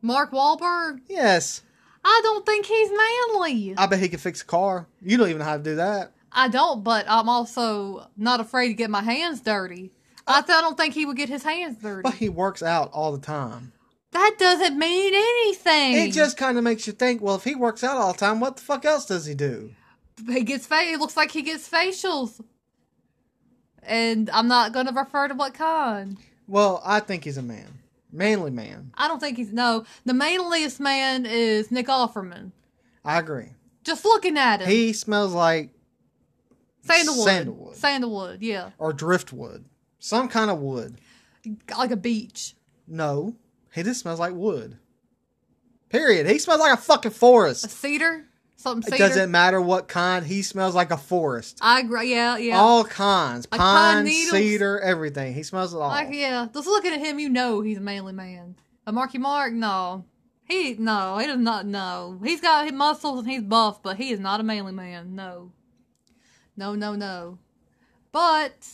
[0.00, 1.62] Mark Wahlberg, Yes,
[2.04, 3.74] I don't think he's manly.
[3.76, 4.86] I bet he could fix a car.
[5.02, 6.12] You don't even know how to do that.
[6.30, 9.92] I don't, but I'm also not afraid to get my hands dirty.
[10.26, 12.02] I, I don't think he would get his hands dirty.
[12.02, 13.72] But he works out all the time.
[14.12, 15.94] That doesn't mean anything.
[15.94, 18.40] It just kind of makes you think, well, if he works out all the time,
[18.40, 19.74] what the fuck else does he do?
[20.26, 22.40] he gets fa- it looks like he gets facials.
[23.82, 26.18] And I'm not gonna refer to what kind.
[26.46, 27.78] Well, I think he's a man.
[28.12, 28.90] Manly man.
[28.94, 29.84] I don't think he's no.
[30.04, 32.52] The manliest man is Nick Offerman.
[33.04, 33.50] I agree.
[33.84, 34.68] Just looking at him.
[34.68, 35.70] He smells like,
[36.82, 37.24] sandalwood.
[37.24, 37.76] sandalwood.
[37.76, 38.70] Sandalwood, yeah.
[38.78, 39.64] or driftwood.
[39.98, 41.00] Some kind of wood.
[41.76, 42.54] Like a beach.
[42.86, 43.34] No,
[43.74, 44.78] he just smells like wood.
[45.88, 46.26] Period.
[46.26, 47.64] He smells like a fucking forest.
[47.64, 48.26] A cedar?
[48.56, 49.04] Something cedar?
[49.04, 50.26] It doesn't matter what kind.
[50.26, 51.58] He smells like a forest.
[51.62, 52.10] I agree.
[52.10, 52.58] Yeah, yeah.
[52.58, 53.46] All kinds.
[53.50, 55.32] Like pine Pine, cedar, everything.
[55.32, 55.88] He smells it all.
[55.88, 58.56] Like yeah, just looking at him, you know he's a manly man.
[58.86, 60.04] A Marky Mark, no,
[60.44, 62.18] he no, he does not know.
[62.24, 65.14] He's got his muscles and he's buff, but he is not a manly man.
[65.14, 65.52] No,
[66.56, 67.38] no, no, no.
[68.10, 68.66] But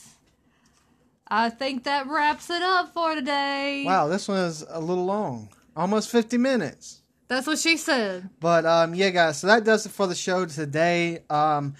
[1.29, 3.85] I think that wraps it up for today.
[3.87, 5.49] Wow, this one is a little long.
[5.77, 7.03] Almost 50 minutes.
[7.29, 8.29] That's what she said.
[8.41, 11.21] But um, yeah, guys, so that does it for the show today.
[11.31, 11.75] Um,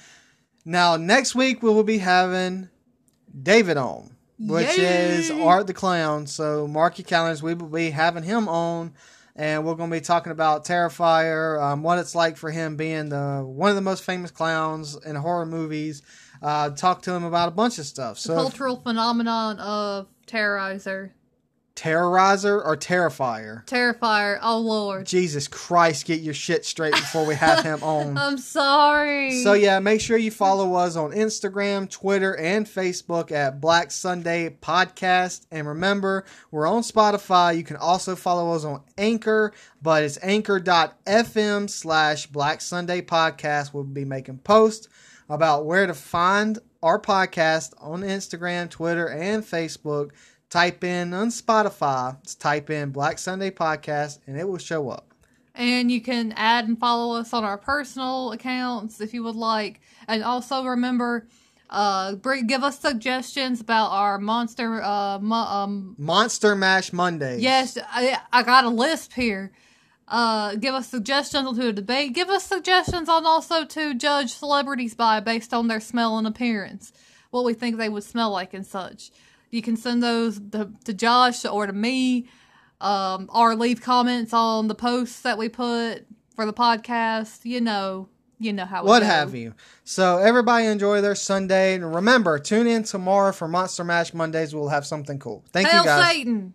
[0.65, 2.71] now, next week we will be having
[3.43, 5.19] David on, which Yay!
[5.19, 6.27] is Art the Clown.
[6.27, 7.43] So, mark your calendars.
[7.43, 8.95] We will be having him on,
[9.37, 13.11] and we're going to be talking about Terrifier, um, what it's like for him being
[13.11, 16.03] the one of the most famous clowns in horror movies.
[16.45, 18.19] Uh, talk to him about a bunch of stuff.
[18.19, 21.11] So, if- Cultural phenomenon of terrorizer,
[21.75, 23.67] Terrorizer or Terrifier?
[23.67, 24.39] terrifier.
[24.41, 28.17] Oh lord, Jesus Christ, get your shit straight before we have him on.
[28.27, 29.43] I'm sorry.
[29.43, 34.57] So yeah, make sure you follow us on Instagram, Twitter, and Facebook at Black Sunday
[34.63, 35.47] Podcast.
[35.51, 37.57] And remember, we're on Spotify.
[37.57, 43.75] You can also follow us on Anchor, but it's anchor.fm slash Black Sunday Podcast.
[43.75, 44.89] We'll be making posts
[45.29, 50.11] about where to find our podcast on Instagram, Twitter, and Facebook.
[50.51, 55.13] Type in on Spotify, type in Black Sunday Podcast, and it will show up.
[55.55, 59.81] And you can add and follow us on our personal accounts if you would like.
[60.07, 61.27] And also remember,
[61.71, 64.81] uh, bring, give us suggestions about our monster.
[64.83, 67.41] Uh, mo- um, Monster Mash Mondays.
[67.43, 69.51] yes, I, I got a list here.
[70.07, 72.13] Uh, give us suggestions to a debate.
[72.13, 76.93] Give us suggestions on also to judge celebrities by based on their smell and appearance,
[77.31, 79.11] what we think they would smell like and such.
[79.51, 82.29] You can send those to, to Josh or to me
[82.81, 87.45] um, or leave comments on the posts that we put for the podcast.
[87.45, 88.85] You know, you know how.
[88.85, 89.07] what go.
[89.07, 89.55] have you.
[89.85, 94.55] So everybody enjoy their Sunday, and remember, tune in tomorrow for Monster Mash Mondays.
[94.55, 95.45] We'll have something cool.
[95.53, 96.13] Thank Hail you guys.
[96.13, 96.55] Satan!